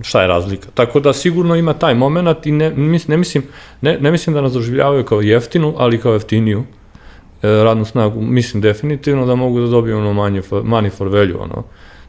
[0.02, 0.68] šta je razlika.
[0.74, 3.44] Tako da sigurno ima taj moment i ne, mis, ne, mislim,
[3.80, 6.64] ne, ne mislim da nas doživljavaju kao jeftinu, ali kao jeftiniju
[7.42, 8.20] e, radnu snagu.
[8.20, 11.64] Mislim definitivno da mogu da dobiju ono manje for, money for value, ono.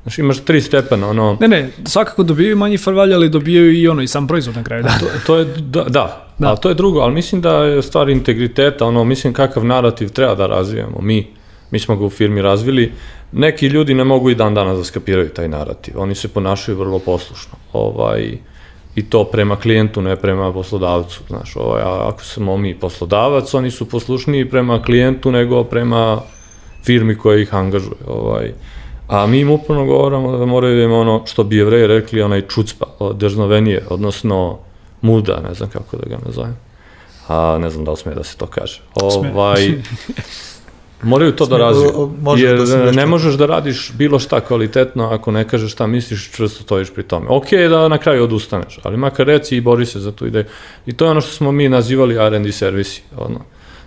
[0.08, 4.02] Znači imaš tri stepena, ono, Ne, ne, svakako dobijaju manji farvalje, ali dobijaju i ono,
[4.02, 4.84] i sam proizvod na kraju.
[4.84, 4.90] Da.
[5.00, 6.28] to, to je, da, da, Da.
[6.38, 6.48] da.
[6.48, 10.36] ali to je drugo, ali mislim da je stvar integriteta, ono, mislim kakav narativ treba
[10.36, 11.28] da razvijamo, mi,
[11.72, 12.92] mi smo ga u firmi razvili,
[13.32, 17.00] neki ljudi ne mogu i dan danas da skapiraju taj narativ, oni se ponašaju vrlo
[17.00, 18.38] poslušno, ovaj,
[18.96, 23.72] i to prema klijentu, ne prema poslodavcu, znaš, ovaj, a ako smo mi poslodavac, oni
[23.72, 26.22] su poslušniji prema klijentu nego prema
[26.84, 28.52] firmi koja ih angažuje, ovaj,
[29.08, 32.42] a mi im uporno govoramo da moraju da ima ono, što bi jevreji rekli, onaj
[32.42, 34.58] čucpa, o, drznovenije, odnosno
[35.02, 36.58] muda, ne znam kako da ga nazovem.
[37.28, 38.82] A ne znam da li sme da se to kaže.
[38.96, 39.72] Ovaj,
[41.04, 41.92] moraju to da razviju.
[41.92, 45.48] o- o- može Jer da ne nešto- možeš da radiš bilo šta kvalitetno ako ne
[45.48, 47.26] kažeš šta misliš, čvrsto stojiš pri tome.
[47.30, 50.46] Ok je da na kraju odustaneš, ali makar reci i bori se za tu ideju.
[50.86, 53.02] I to je ono što smo mi nazivali R&D servisi.
[53.18, 53.40] Ono.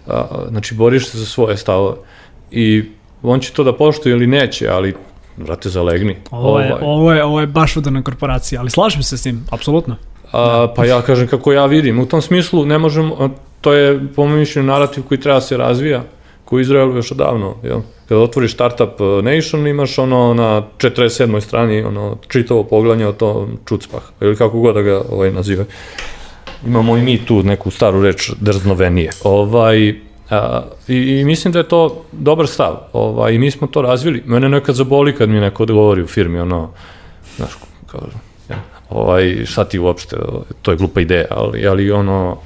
[0.07, 1.97] A, znači, boriš se za svoje stavove.
[2.51, 2.85] I
[3.23, 4.95] on će to da poštuje ili neće, ali
[5.45, 6.17] brate, zalegni.
[6.31, 6.83] Ovo je, Ovaj.
[6.83, 9.97] ovo je, ovo je baš udarna korporacija, ali slažem se s tim, apsolutno.
[10.33, 11.99] A, pa ja kažem kako ja vidim.
[12.01, 13.31] U tom smislu ne možemo,
[13.61, 16.03] to je po mojom mišljenju narativ koji treba da se razvija,
[16.45, 17.55] koji je Izraelu još odavno.
[17.63, 17.81] Jel?
[18.09, 21.41] Kada otvoriš Startup Nation imaš ono na 47.
[21.41, 25.65] strani ono čitavo poglavlje o tom čucpah, ili kako god da ga ovaj, naziva.
[26.67, 29.11] Imamo i mi tu neku staru reč drznovenije.
[29.25, 29.95] Ovaj,
[30.31, 32.77] a, i, I mislim da je to dobar stav.
[32.93, 34.23] Ovaj, I mi smo to razvili.
[34.27, 36.71] Mene nekad zaboli kad mi neko govori u firmi, ono,
[37.37, 37.51] znaš,
[37.87, 38.01] kao,
[38.51, 38.57] ja,
[38.91, 40.17] ovaj, šta ti uopšte,
[40.63, 42.37] to je glupa ideja, ali, ali ono,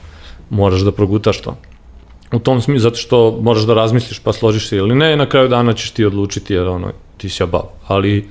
[0.50, 1.56] moraš da progutaš to.
[2.32, 5.48] U tom smislu, zato što moraš da razmisliš pa složiš se ili ne, na kraju
[5.48, 7.62] dana ćeš ti odlučiti jer ono, ti si obav.
[7.86, 8.28] Ali,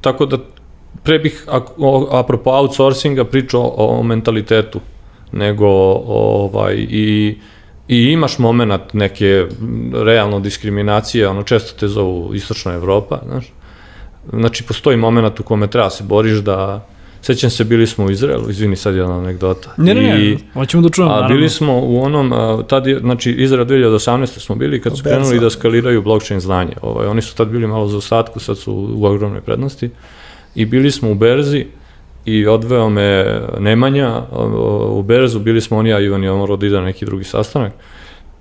[0.00, 0.38] tako da,
[1.02, 1.44] pre bih,
[1.78, 4.80] o- apropo outsourcinga, pričao o mentalitetu,
[5.32, 5.66] nego
[6.06, 7.38] ovaj, i,
[7.90, 9.46] i imaš moment neke
[9.92, 13.52] realno diskriminacije, ono često te zovu istočna Evropa, znaš,
[14.32, 16.86] znači postoji moment u kome treba se boriš da
[17.22, 19.74] sećam se bili smo u Izraelu, izvini sad jedna anegdota.
[19.76, 21.36] Ne, ne, ne, hoćemo da čujemo, a naravno.
[21.36, 24.26] bili smo u onom, a, tad je, znači Izrael 2018.
[24.26, 25.16] smo bili kad su Berza.
[25.16, 26.72] krenuli da skaliraju blockchain znanje.
[26.82, 29.90] Ovaj, oni su tad bili malo za ostatku, sad su u ogromnoj prednosti.
[30.54, 31.66] I bili smo u Berzi
[32.24, 34.22] i odveo me Nemanja
[34.88, 37.24] u Berzu, bili smo oni, ja i Ivan je morao da ide na neki drugi
[37.24, 37.72] sastanak.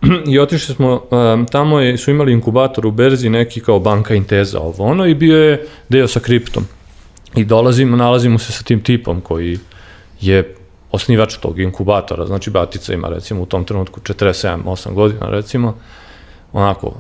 [0.32, 1.02] I otišli smo,
[1.52, 5.38] tamo je, su imali inkubator u Berzi, neki kao banka Inteza, ovo ono, i bio
[5.38, 6.64] je deo sa kriptom.
[7.36, 9.58] I dolazimo, nalazimo se sa tim tipom koji
[10.22, 10.56] je
[10.92, 15.78] osnivač tog inkubatora, znači Batica ima recimo u tom trenutku 47-8 godina recimo,
[16.54, 16.94] onako,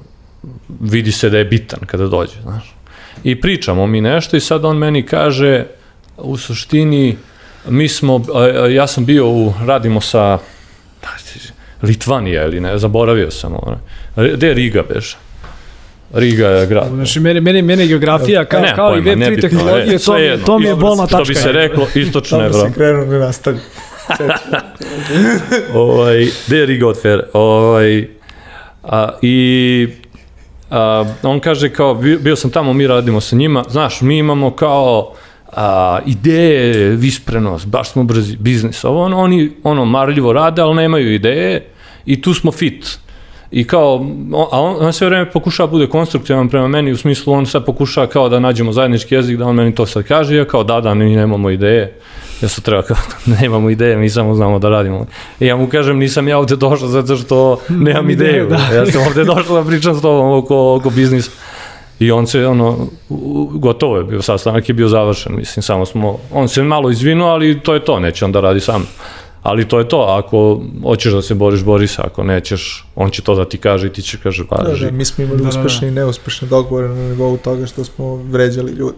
[0.79, 2.75] vidi se da je bitan kada dođe, znaš.
[3.23, 5.65] I pričamo mi nešto i sad on meni kaže,
[6.21, 7.17] u suštini,
[7.67, 8.25] mi smo,
[8.71, 10.37] ja sam bio u, radimo sa,
[11.01, 11.09] pa,
[11.81, 13.77] Litvanija ili ne, zaboravio sam ono.
[14.33, 15.17] Gde je Riga beže?
[16.13, 16.87] Riga je grad.
[16.93, 20.13] Znači, meni, meni, meni geografija, kao, Nemam kao i pojma, Web3 nebitno, tehnologije, e, to,
[20.13, 21.23] mi- to mi je bolna tačka.
[21.23, 22.67] Što bi se reklo, istočna Evropa.
[22.67, 23.59] se krenuo da nastavlja.
[25.73, 27.23] ovaj, gde je Riga od Fere?
[27.33, 28.07] Ovaj,
[28.83, 29.87] a, I
[30.69, 34.51] a, on kaže kao, bio, bio sam tamo, mi radimo sa njima, znaš, mi imamo
[34.51, 35.13] kao
[35.53, 41.13] a, ideje, visprenost, baš smo brzi, biznis, ovo, ono, oni ono, marljivo rade, ali nemaju
[41.13, 41.65] ideje
[42.05, 42.99] i tu smo fit.
[43.51, 43.95] I kao,
[44.33, 47.45] on, a on, on sve vreme pokušava da bude konstruktivan prema meni, u smislu on
[47.45, 50.63] sad pokušava kao da nađemo zajednički jezik, da on meni to sad kaže, ja kao
[50.63, 51.93] da, da, mi nemamo ideje.
[52.41, 52.97] Ja su treba kao,
[53.41, 55.05] nemamo ideje, mi samo znamo da radimo.
[55.39, 58.47] I ja mu kažem, nisam ja ovde došao zato što nemam ideju.
[58.49, 58.75] Da.
[58.75, 61.31] Ja sam ovde došao da pričam s tobom oko, oko biznisa.
[61.99, 62.87] I on se, ono,
[63.51, 67.59] gotovo je bio sastanak, je bio završen, mislim, samo smo, on se malo izvinuo, ali
[67.59, 68.87] to je to, neće on da radi sam.
[69.43, 73.21] Ali to je to, ako hoćeš da se boriš, bori se, ako nećeš, on će
[73.21, 75.43] to da ti kaže i ti će kaže, pa, Da, da, mi smo imali Da,
[75.43, 75.59] da, da.
[75.59, 78.97] uspešne i neuspešne dogovore na nivou toga što smo vređali ljudi.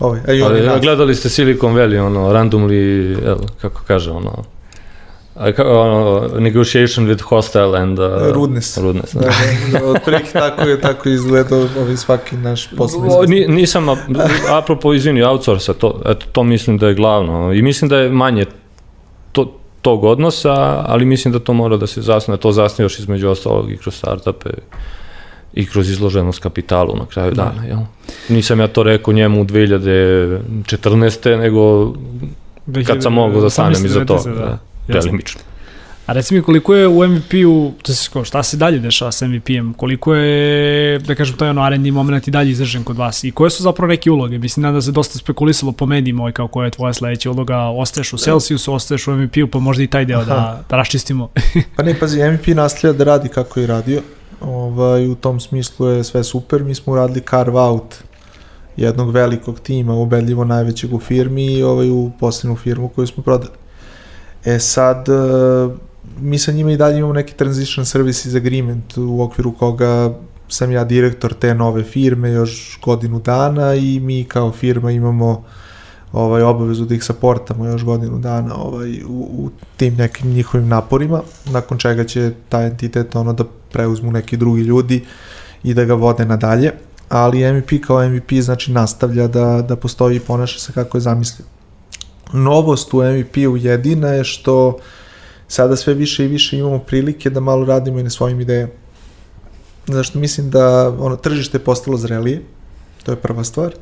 [0.00, 4.44] Ovaj, a i Ali, gledali ste Silicon Valley, ono, randomly, jel, kako kaže, ono,
[5.58, 7.98] ono, negotiation with hostile and...
[7.98, 8.78] Uh, Rudness.
[8.78, 13.46] Rudness, Da, da, da, otprilike tako je, tako izgledao ovaj svaki naš poslovni O, ni,
[13.48, 13.96] nisam, a-
[14.50, 17.52] apropo, izvini, outsourca, to, eto, to mislim da je glavno.
[17.52, 18.46] I mislim da je manje
[19.32, 20.52] to, tog odnosa,
[20.86, 23.94] ali mislim da to mora da se zasne, to zasne još između ostalog i kroz
[23.94, 24.50] startupe
[25.54, 27.42] i kroz izloženost kapitalu na kraju Da.
[27.44, 27.66] dana.
[27.66, 27.78] Jel?
[28.28, 31.36] Nisam ja to rekao njemu u 2014.
[31.36, 31.92] nego
[32.86, 34.22] kad sam mogao da stanem iza toga.
[34.24, 34.58] Da, da.
[34.88, 35.40] Delimično.
[36.08, 39.26] A reci mi koliko je u MVP-u, to se ko, šta se dalje dešava sa
[39.26, 43.30] MVP-em, koliko je, da kažem, taj ono R&D moment i dalje izražen kod vas i
[43.30, 44.38] koje su zapravo neke uloge?
[44.38, 48.12] Mislim da se dosta spekulisalo po medijima ovaj, kao koja je tvoja sledeća uloga, ostaješ
[48.12, 51.28] u Celsiusu, ostaješ u MVP-u, pa možda i taj deo da, da raščistimo.
[51.76, 54.02] Pa ne, pazi, MVP nastavlja da radi kako je radio.
[54.40, 56.64] Ovaj, u tom smislu je sve super.
[56.64, 57.94] Mi smo uradili carve out
[58.76, 63.52] jednog velikog tima, ubedljivo najvećeg u firmi i ovaj, u poslednju firmu koju smo prodali.
[64.44, 65.12] E sad, e,
[66.20, 70.14] mi sa njima i dalje imamo neki transition services agreement u okviru koga
[70.48, 75.44] sam ja direktor te nove firme još godinu dana i mi kao firma imamo
[76.12, 81.22] ovaj obavezu da ih saportamo još godinu dana ovaj u, u tim nekim njihovim naporima
[81.44, 85.04] nakon čega će taj entitet ono da preuzmu neki drugi ljudi
[85.62, 86.72] i da ga vode nadalje
[87.08, 91.46] ali MVP kao MVP znači nastavlja da, da postoji i ponaša se kako je zamislio.
[92.32, 94.78] Novost u MVP-u jedina je što
[95.48, 98.72] sada sve više i više imamo prilike da malo radimo i na svojim idejama.
[99.86, 102.42] Zašto mislim da ono, tržište je postalo zrelije,
[103.04, 103.74] to je prva stvar,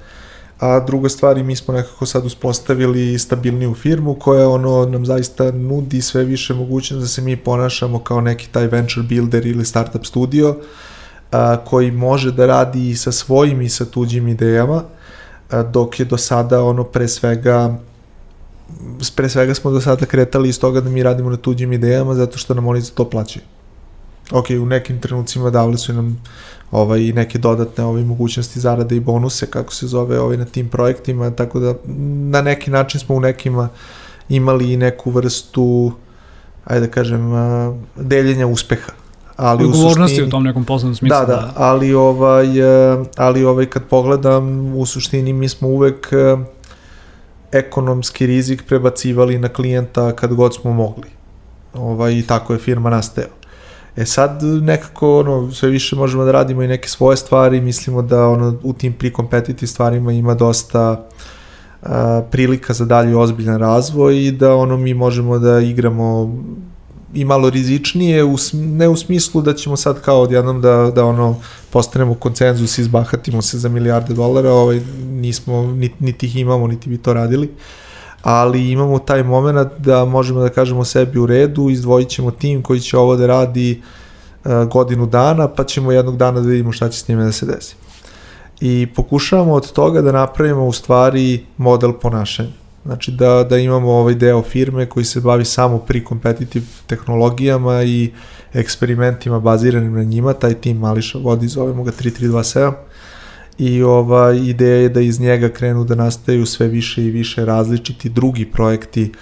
[0.59, 5.51] a druga stvar i mi smo nekako sad uspostavili stabilniju firmu koja ono nam zaista
[5.51, 10.07] nudi sve više mogućnost da se mi ponašamo kao neki taj venture builder ili startup
[10.07, 10.57] studio
[11.33, 14.83] a, koji može da radi i sa svojim i sa tuđim idejama
[15.51, 17.79] a, dok je do sada ono pre svega
[19.17, 22.39] pre svega smo do sada kretali iz toga da mi radimo na tuđim idejama zato
[22.39, 23.45] što nam oni za to plaćaju.
[24.33, 26.23] Ok, u nekim trenucima davali su nam
[26.71, 31.31] ovaj, neke dodatne ovaj, mogućnosti zarade i bonuse, kako se zove ovaj, na tim projektima,
[31.31, 31.75] tako da
[32.31, 33.69] na neki način smo u nekima
[34.29, 35.93] imali i neku vrstu,
[36.65, 37.21] ajde da kažem,
[37.97, 38.93] deljenja uspeha.
[39.37, 41.19] Ali u suštini- u tom nekom poslovnom smislu.
[41.19, 42.47] Da, da, ali ovaj,
[43.17, 46.11] ali ovaj kad pogledam, u suštini mi smo uvek
[47.53, 51.09] ekonomski rizik prebacivali na klijenta kad god smo mogli.
[51.75, 53.33] Ovaj, I tako je firma nastajala.
[53.97, 58.29] E sad nekako ono, sve više možemo da radimo i neke svoje stvari, mislimo da
[58.29, 61.07] ono, u tim pre-competitive stvarima ima dosta
[61.83, 66.37] a, prilika za dalji ozbiljan razvoj i da ono mi možemo da igramo
[67.17, 71.37] i malo rizičnije, u, ne u smislu da ćemo sad kao odjednom da, da ono
[71.71, 76.89] postanemo koncenzus i izbahatimo se za milijarde dolara, ovaj, nismo, niti, niti ih imamo, niti
[76.89, 77.51] bi to radili,
[78.23, 82.81] ali imamo taj moment da možemo da kažemo sebi u redu, izdvojit ćemo tim koji
[82.81, 83.83] će ovo da radi
[84.45, 87.47] uh, godinu dana, pa ćemo jednog dana da vidimo šta će s njime da se
[87.47, 87.77] desi.
[88.61, 92.66] I pokušavamo od toga da napravimo u stvari model ponašanja.
[92.87, 98.11] Znači da, da imamo ovaj deo firme koji se bavi samo pri competitive tehnologijama i
[98.55, 102.73] eksperimentima baziranim na njima, taj tim Mališa vodi, zovemo ga 3327
[103.59, 108.09] i ova ideja je da iz njega krenu da nastaju sve više i više različiti
[108.09, 109.13] drugi projekti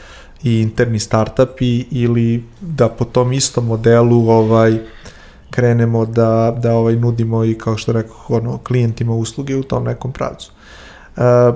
[0.42, 4.78] i interni startupi ili da po tom istom modelu ovaj
[5.50, 10.12] krenemo da, da ovaj nudimo i kao što rekao ono, klijentima usluge u tom nekom
[10.12, 10.50] pravcu.
[10.50, 10.83] Uh,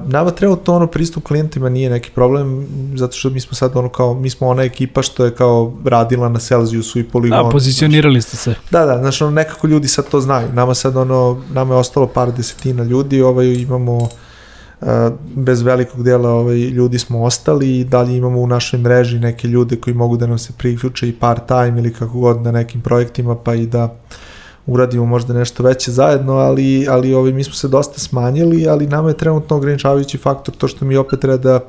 [0.07, 4.15] nama trenutno ono pristup klijentima nije neki problem zato što mi smo sad ono kao
[4.15, 7.45] mi smo ona ekipa što je kao radila na Celsiusu i Polygonu.
[7.45, 8.55] Da, pozicionirali ste se.
[8.71, 10.53] Da, da, znači ono, nekako ljudi sad to znaju.
[10.53, 14.09] Nama sad ono, nama je ostalo par desetina ljudi, ovaj, imamo uh,
[15.35, 19.77] bez velikog dela ovaj, ljudi smo ostali i dalje imamo u našoj mreži neke ljude
[19.77, 23.37] koji mogu da nam se priključe i part time ili kako god na nekim projektima
[23.37, 23.95] pa i da
[24.69, 29.09] uradimo možda nešto veće zajedno, ali, ali ovaj, mi smo se dosta smanjili, ali nama
[29.09, 31.61] je trenutno ograničavajući faktor to što mi opet treba da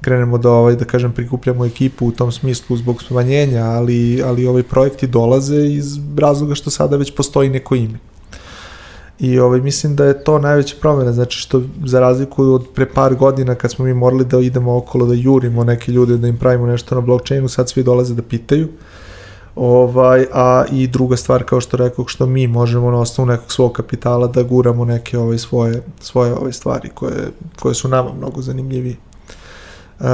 [0.00, 4.62] krenemo da ovaj da kažem prikupljamo ekipu u tom smislu zbog smanjenja, ali ali ovaj
[4.62, 7.98] projekti dolaze iz razloga što sada već postoji neko ime.
[9.18, 13.14] I ovaj mislim da je to najveća promena, znači što za razliku od pre par
[13.14, 16.66] godina kad smo mi morali da idemo okolo da jurimo neke ljude da im pravimo
[16.66, 18.68] nešto na blockchainu, sad svi dolaze da pitaju.
[19.56, 23.72] Ovaj, a i druga stvar kao što rekao što mi možemo na osnovu nekog svog
[23.72, 27.30] kapitala da guramo neke ovaj svoje svoje ove stvari koje
[27.60, 28.96] koje su nama mnogo zanimljivije.
[30.00, 30.04] E,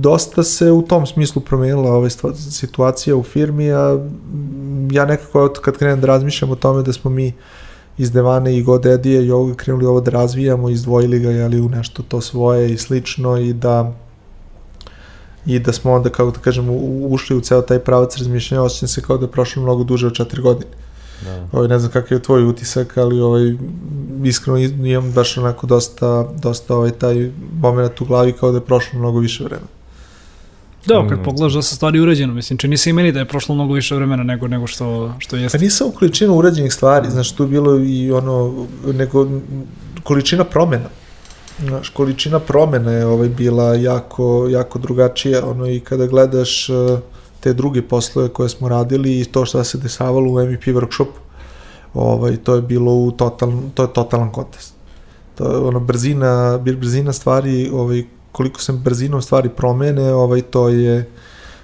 [0.00, 2.08] dosta se u tom smislu promenila ova
[2.50, 3.98] situacija u firmi, a
[4.92, 7.32] ja nekako kad krenem da razmišljam o tome da smo mi
[7.98, 12.02] iz Devane i Godedije i ovoga krenuli ovo da razvijamo, izdvojili ga jeli, u nešto
[12.08, 13.92] to svoje i slično i da
[15.48, 16.66] i da smo onda, kako da kažem,
[17.10, 20.14] ušli u ceo taj pravac razmišljanja, osjećam se kao da je prošlo mnogo duže od
[20.14, 20.70] četiri godine.
[21.24, 21.48] Da.
[21.52, 23.54] Ovaj, ne znam kakav je tvoj utisak, ali ovaj,
[24.24, 27.30] iskreno imam baš onako dosta, dosta ovaj, taj
[27.60, 29.68] moment u glavi kao da je prošlo mnogo više vremena.
[30.86, 31.22] Da, kad mm.
[31.22, 33.94] pogledaš da se stvari urađeno, mislim, čini se i meni da je prošlo mnogo više
[33.94, 35.58] vremena nego, nego što, što jeste.
[35.58, 39.28] Pa nisam u količinu urađenih stvari, znaš, tu je bilo i ono, nego
[40.02, 40.88] količina promena.
[41.58, 46.98] Znaš, količina promena je ovaj, bila jako, jako drugačija, ono, i kada gledaš uh,
[47.40, 51.18] te druge poslove koje smo radili i to što se desavalo u MVP workshopu,
[51.94, 54.74] ovaj, to je bilo u total, to je totalan kontest.
[55.34, 61.10] To je ono, brzina, brzina stvari ovaj, koliko se brzinom stvari promene, ovaj, to je...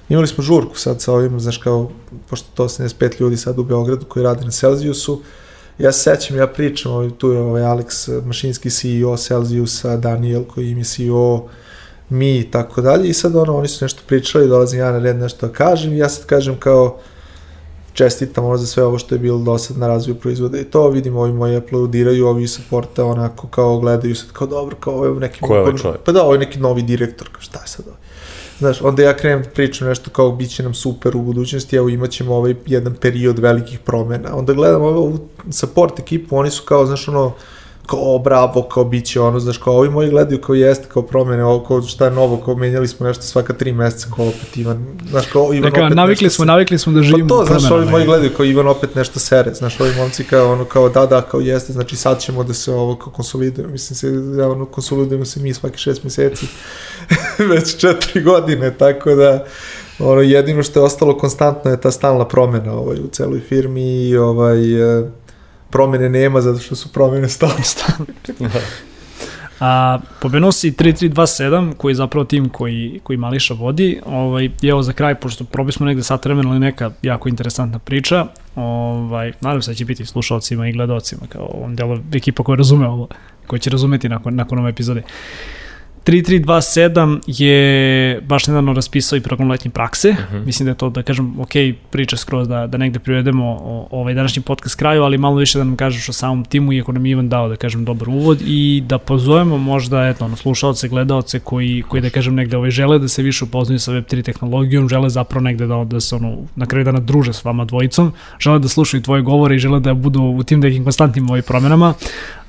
[0.09, 1.90] Imali smo žurku sad sa ovim, znaš kao,
[2.30, 5.22] pošto to 85 ljudi sad u Beogradu koji rade na Celsiusu,
[5.78, 10.70] ja se sećam, ja pričam, ovaj, tu je ovaj Alex, mašinski CEO Celsiusa, Daniel koji
[10.70, 11.48] im je CEO,
[12.08, 15.16] mi i tako dalje, i sad ono, oni su nešto pričali, dolazim ja na red
[15.16, 16.98] nešto da kažem, i ja sad kažem kao,
[17.94, 20.88] čestitam ono za sve ovo što je bilo do sad na razvoju proizvoda i to
[20.88, 25.14] vidim, ovi moji aplaudiraju, ovi supporta onako kao gledaju sad kao dobro, kao ovo je
[25.14, 25.40] neki...
[25.40, 26.00] Ko je ovaj čovjek?
[26.04, 27.96] Pa da, ovo je neki novi direktor, kao šta je sad ovo?
[28.64, 31.88] Znaš, onda ja krenem da pričam nešto kao bit će nam super u budućnosti, evo
[31.88, 34.36] imat ćemo ovaj jedan period velikih promena.
[34.36, 35.18] Onda gledam ovu
[35.50, 37.32] support ekipu, oni su kao, znaš, ono,
[37.87, 41.45] kao bravo, kao bit će ono, znaš, kao ovi moji gledaju kao jeste, kao promene,
[41.45, 44.87] ovo kao šta je novo, kao menjali smo nešto svaka tri meseca, kao opet Ivan,
[45.11, 46.47] znaš, kao Ivan dakle, opet navikli smo, se...
[46.47, 49.55] navikli smo da živimo pa to, znaš, ovi moji gledaju kao Ivan opet nešto sere,
[49.55, 52.72] znaš, ovi momci kao ono, kao da, da, kao jeste, znači sad ćemo da se
[52.72, 56.47] ovo kao konsolidujemo, mislim se, ja, ono, konsolidujemo se mi svaki šest meseci,
[57.51, 59.45] već četiri godine, tako da,
[59.99, 64.16] ono, jedino što je ostalo konstantno je ta stalna promena ovaj, u celoj firmi i
[64.16, 64.59] ovaj,
[65.74, 67.64] promene nema zato što su promene stalne.
[68.38, 68.48] Da.
[69.60, 74.00] A, pomenuo si 3327, koji je zapravo tim koji, koji Mališa vodi.
[74.06, 77.78] Ovaj, I evo za kraj, pošto probi smo negde sat vremena, ali neka jako interesantna
[77.78, 78.26] priča.
[78.56, 82.88] Ovaj, nadam se da će biti slušalcima i gledalcima, kao ovom delu ekipa koja razume
[82.88, 83.08] ovo,
[83.46, 85.00] koja će razumeti nakon, nakon ove epizode.
[85.00, 85.63] Uh,
[86.05, 90.11] 3327 je baš nedavno raspisao i program letnje prakse.
[90.11, 90.36] Uh mhm.
[90.36, 90.46] -huh.
[90.46, 91.50] Mislim da je to, da kažem, ok,
[91.90, 95.64] priča skroz da, da negde privedemo o, ovaj današnji podcast kraju, ali malo više da
[95.64, 98.82] nam kažeš o samom timu i ako nam Ivan dao, da kažem, dobar uvod i
[98.86, 103.09] da pozovemo možda, eto, ono, slušalce, gledalce koji, koji da kažem, negde ovaj, žele da
[103.09, 106.84] se više upoznaju sa Web3 tehnologijom, žele zapravo negde da, da se ono, na kraju
[106.84, 110.42] dana druže s vama dvojicom, žele da slušaju tvoje govore i žele da budu u
[110.42, 111.94] tim nekim konstantnim ovih promenama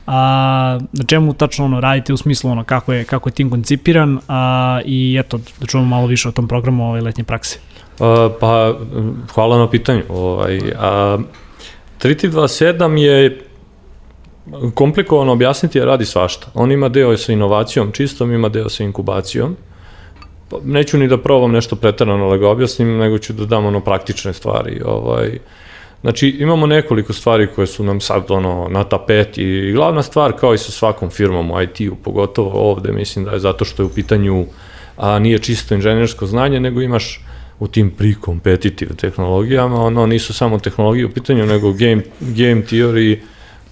[0.08, 4.20] a, na čemu tačno ono radite u smislu ono kako je kako je tim koncipiran
[4.28, 7.60] a, i eto da čujemo malo više o tom programu ove letnje prakse.
[8.00, 8.74] A, pa
[9.34, 10.04] hvala na pitanju.
[10.10, 11.18] Ovaj a
[12.02, 13.42] 3327 je
[14.74, 16.48] komplikovano objasniti jer radi svašta.
[16.54, 19.56] On ima deo sa inovacijom čistom, ima deo sa inkubacijom.
[20.50, 23.80] Pa, neću ni da probam nešto pretarano da ga objasnim, nego ću da dam ono
[23.80, 24.82] praktične stvari.
[24.86, 25.42] Ovaj, uh,
[26.06, 30.54] Znači, imamo nekoliko stvari koje su nam sad ono, na tapeti i glavna stvar, kao
[30.54, 33.90] i sa svakom firmom u IT-u, pogotovo ovde, mislim da je zato što je u
[33.90, 34.46] pitanju,
[34.98, 37.22] a nije čisto inženjersko znanje, nego imaš
[37.60, 43.18] u tim pre-competitive tehnologijama, ono, nisu samo tehnologije u pitanju, nego game, game theory,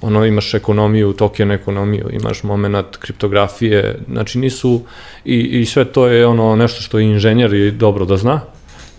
[0.02, 4.82] ono, imaš ekonomiju, token ekonomiju, imaš moment kriptografije, znači nisu,
[5.26, 8.42] i, i sve to je ono nešto što inženjer dobro da zna,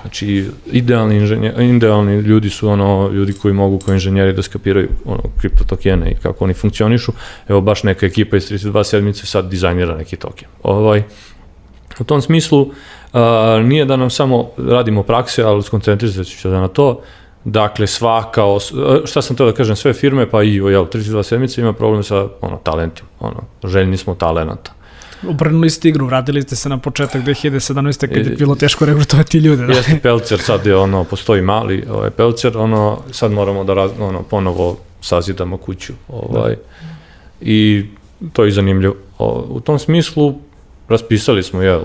[0.04, 5.22] Znači, idealni, inženjer, idealni ljudi su ono ljudi koji mogu kao inženjeri da skapiraju ono,
[5.38, 7.12] kriptotokene i kako oni funkcionišu.
[7.48, 10.48] Evo baš neka ekipa iz 32 sedmice sad dizajnira neki token.
[10.62, 11.02] Ovaj,
[11.98, 12.70] u tom smislu,
[13.12, 17.00] a, nije da nam samo radimo prakse, ali skoncentrizat ću se da na to.
[17.44, 18.72] Dakle, svaka, os...
[19.04, 22.28] šta sam teo da kažem, sve firme, pa i jel, 32 sedmice ima problem sa
[22.40, 23.08] ono, talentima.
[23.20, 24.83] Ono, željni smo talenata
[25.28, 28.14] Obrnuli ste igru, vratili ste se na početak 2017.
[28.14, 29.66] kad je bilo teško regrutovati ljude.
[29.66, 29.72] Da?
[29.72, 34.22] Jeste Pelcer, sad je ono, postoji mali ovaj, Pelcer, ono, sad moramo da raz, ono,
[34.22, 35.92] ponovo sazidamo kuću.
[36.08, 36.60] Ovaj, da.
[37.40, 37.86] I
[38.32, 38.94] to je zanimljivo.
[39.18, 40.34] O, u tom smislu
[40.88, 41.82] raspisali smo jel,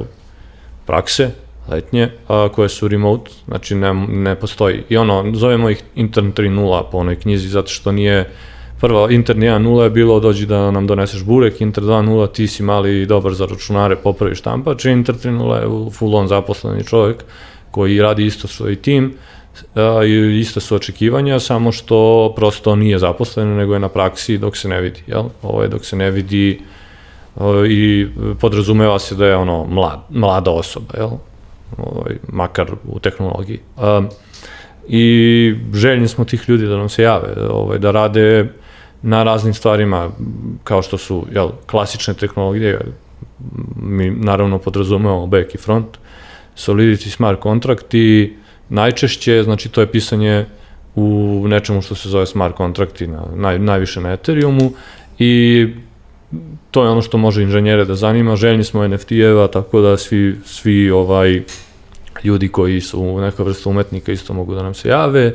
[0.86, 1.32] prakse
[1.68, 4.84] letnje a, koje su remote, znači ne, ne postoji.
[4.90, 8.30] I ono, zovemo ih intern 3.0 po onoj knjizi zato što nije
[8.80, 13.02] prva Inter 1.0 je bilo dođi da nam doneseš burek, Inter 2.0 ti si mali
[13.02, 17.24] i dobar za računare, popravi štampač, Inter 3.0 je full on zaposleni čovjek
[17.72, 19.14] koji radi isto svoj tim,
[20.08, 24.70] i iste su očekivanja, samo što prosto nije zaposleno, nego je na praksi dok se
[24.70, 25.24] ne vidi, jel?
[25.42, 26.62] Ovo je dok se ne vidi
[27.70, 28.08] i
[28.40, 31.10] podrazumeva se da je ono mlad, mlada osoba, jel?
[31.78, 33.60] Ovaj, makar u tehnologiji.
[34.88, 38.54] I željni smo tih ljudi da nam se jave, ovaj, da rade
[39.02, 40.10] na raznim stvarima,
[40.64, 42.80] kao što su jel, klasične tehnologije,
[43.76, 45.98] mi naravno podrazumemo back i front,
[46.56, 48.34] Solidity smart contract i
[48.70, 50.46] najčešće, znači to je pisanje
[50.96, 54.72] u nečemu što se zove smart kontrakti, na, naj, najviše na Ethereumu
[55.20, 55.68] i
[56.72, 60.92] to je ono što može inženjere da zanima, željni smo NFT-eva, tako da svi, svi
[60.92, 61.42] ovaj
[62.24, 65.34] ljudi koji su neka vrsta umetnika isto mogu da nam se jave.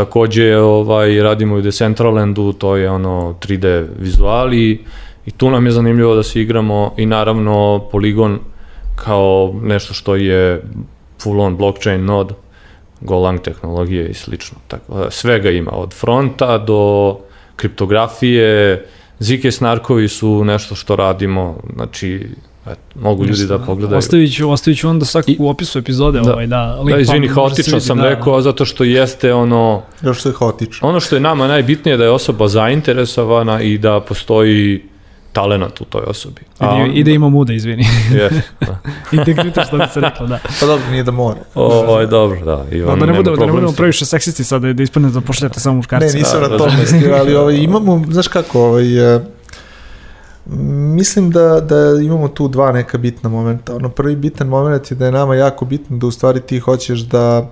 [0.00, 4.84] Takođe ovaj, radimo u Decentralandu, to je ono 3D vizuali
[5.26, 8.38] i tu nam je zanimljivo da se igramo i naravno Polygon
[8.96, 10.62] kao nešto što je
[11.22, 12.34] full on blockchain node,
[13.00, 14.58] Golang tehnologije i slično.
[14.68, 17.16] Tako, da svega ima, od fronta do
[17.56, 18.86] kriptografije,
[19.18, 22.28] Zike snarkovi su nešto što radimo, znači
[22.66, 23.98] Eto, mogu ljudi da, da pogledaju.
[23.98, 26.20] Ostavit ću, ostavit ću onda svak u opisu epizode.
[26.20, 29.82] Da, ovaj, da, link da izvini, haotično sam da, rekao, zato što jeste ono...
[30.02, 30.88] Još što je haotično.
[30.88, 34.82] Ono što je nama najbitnije da je osoba zainteresovana i da postoji
[35.32, 36.40] talenat u toj osobi.
[36.40, 37.84] I da, i da ima muda, izvini.
[38.10, 38.78] Yes, da.
[39.12, 40.38] Integritet, što bi se reklo, da.
[40.60, 41.40] Pa dobro, nije da mora.
[41.54, 42.66] O, je dobro, da.
[42.72, 45.60] I da, da ne budemo, da ne budemo previše seksisti sada, da ispadne da pošljete
[45.60, 46.06] samo muškarci.
[46.06, 49.22] Ne, nisam da, na tom mislio, ali ovaj, imamo, znaš kako, ovaj, uh,
[50.46, 53.76] Mislim da, da imamo tu dva neka bitna momenta.
[53.76, 57.00] Ono prvi bitan moment je da je nama jako bitno da u stvari ti hoćeš
[57.00, 57.50] da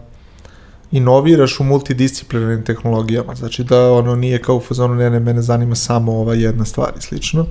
[0.92, 3.34] inoviraš u multidisciplinarnim tehnologijama.
[3.34, 6.92] Znači da ono nije kao u fazonu ne, ne, mene zanima samo ova jedna stvar
[6.98, 7.46] i slično.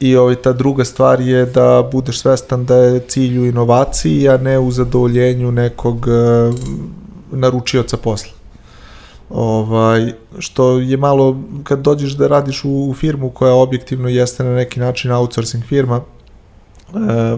[0.00, 4.36] I ovaj, ta druga stvar je da budeš svestan da je cilj u inovaciji, a
[4.36, 6.54] ne u zadovoljenju nekog uh,
[7.32, 8.37] naručioca posla.
[9.30, 14.54] Ovaj, što je malo, kad dođeš da radiš u, u firmu koja objektivno jeste na
[14.54, 16.00] neki način outsourcing firma,
[16.94, 17.36] e,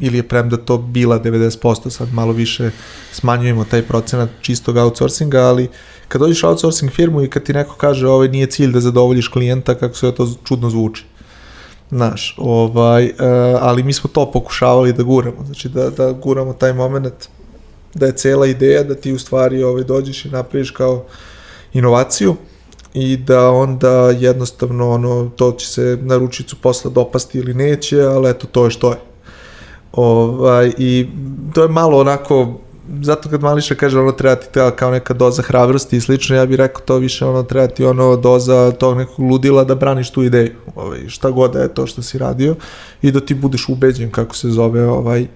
[0.00, 2.70] ili je premda to bila 90%, sad malo više
[3.12, 5.68] smanjujemo taj procenat čistog outsourcinga, ali
[6.08, 9.74] kad dođeš outsourcing firmu i kad ti neko kaže ovaj nije cilj da zadovoljiš klijenta,
[9.74, 11.04] kako se to čudno zvuči.
[11.90, 13.14] Znaš, ovaj, e,
[13.60, 17.28] ali mi smo to pokušavali da guramo, znači da, da guramo taj moment
[17.98, 21.04] da je cela ideja da ti u stvari ovaj, dođeš i napraviš kao
[21.72, 22.36] inovaciju
[22.94, 28.30] i da onda jednostavno ono, to će se na ručicu posla dopasti ili neće, ali
[28.30, 28.98] eto to je što je.
[29.92, 31.08] Ovaj, I
[31.54, 32.60] to je malo onako,
[33.02, 36.46] zato kad Mališa kaže ono treba ti treba kao neka doza hrabrosti i slično, ja
[36.46, 40.22] bih rekao to više ono treba ti ono doza tog nekog ludila da braniš tu
[40.22, 42.54] ideju, ovaj, šta god da je to što si radio
[43.02, 45.26] i da ti budeš ubeđen kako se zove ovaj,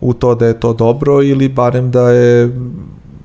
[0.00, 2.50] u to da je to dobro ili barem da je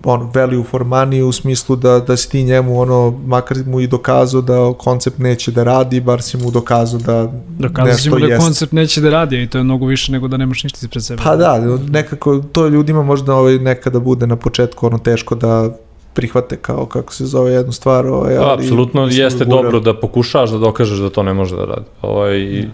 [0.04, 3.88] ono, value for money u smislu da, da si ti njemu ono, makar mu i
[3.88, 8.26] dokazao da koncept neće da radi, bar si mu dokazao da Dokazao si mu da
[8.26, 8.44] jest.
[8.44, 11.22] koncept neće da radi i to je mnogo više nego da nemaš ništa ispred sebe.
[11.24, 15.70] Pa da, nekako to ljudima možda ovaj, nekada bude na početku ono teško da
[16.14, 18.08] prihvate kao kako se zove jednu stvar.
[18.08, 19.62] Ovaj, ali, Apsolutno jeste gura...
[19.62, 21.86] dobro da pokušaš da dokažeš da to ne može da radi.
[22.02, 22.66] Ovaj,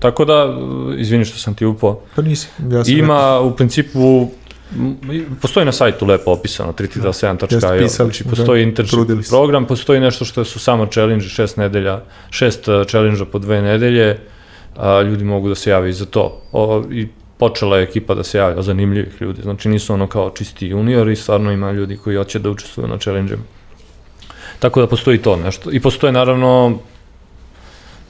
[0.00, 0.56] Tako da,
[0.98, 2.00] izvini što sam ti upao.
[2.16, 2.48] Pa nisi.
[2.70, 3.46] Ja Ima rekao.
[3.46, 4.28] u principu
[5.40, 10.86] Postoji na sajtu lepo opisano, 327.io, znači postoji internship program, postoji nešto što su samo
[10.86, 14.18] challenge, šest nedelja, šest uh, challenge po dve nedelje,
[14.76, 16.42] a, ljudi mogu da se jave i za to.
[16.52, 20.66] O, I počela je ekipa da se javlja, zanimljivih ljudi, znači nisu ono kao čisti
[20.66, 23.36] juniori, stvarno ima ljudi koji hoće da učestvuju na challenge
[24.58, 25.70] Tako da postoji to nešto.
[25.72, 26.78] I postoje naravno,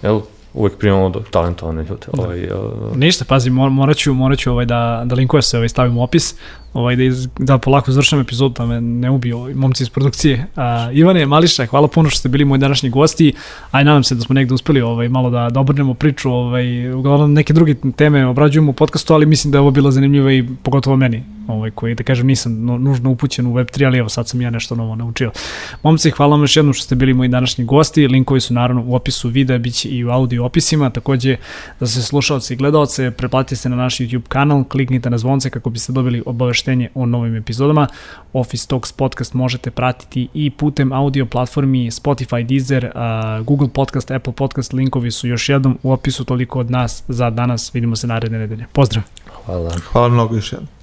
[0.03, 0.20] jel,
[0.55, 2.07] uvek primamo do talentovane ljude.
[2.12, 2.22] Da.
[2.22, 2.96] Ovaj, uh...
[2.96, 6.34] Ništa, pazi, morat ću, morat ću ovaj da, da linkuje se, ovaj, stavim u opis,
[6.72, 10.46] ovaj, da, iz, da polako završam epizodu, da me ne ubiju ovaj, momci iz produkcije.
[10.57, 13.32] Uh, Ivane, Mališa, hvala puno što ste bili moji današnji gosti,
[13.70, 17.32] aj nadam se da smo negde uspeli ovaj, malo da, da obrnemo priču, ovaj, uglavnom
[17.32, 20.96] neke druge teme obrađujemo u podcastu, ali mislim da je ovo bilo zanimljivo i pogotovo
[20.96, 24.40] meni, ovaj, koji, da kažem, nisam no, nužno upućen u Web3, ali evo sad sam
[24.40, 25.30] ja nešto novo naučio.
[25.82, 28.94] Momci, hvala vam još jednom što ste bili moji današnji gosti, linkovi su naravno u
[28.94, 31.36] opisu videa, bit će i u audio opisima, takođe
[31.80, 35.70] za se slušalce i gledalce, preplatite se na naš YouTube kanal, kliknite na zvonce kako
[35.70, 37.86] biste dobili obaveštenje o novim epizodama.
[38.32, 42.92] Office Talks podcast možete pratiti i putem audio platformi Spotify, Deezer,
[43.45, 47.74] Google Podcast, Apple Podcast, linkovi su još jednom u opisu toliko od nas za danas.
[47.74, 48.66] Vidimo se naredne nedelje.
[48.72, 49.04] Pozdrav!
[49.46, 49.70] Hvala.
[49.92, 50.79] Hvala mnogo još jednom.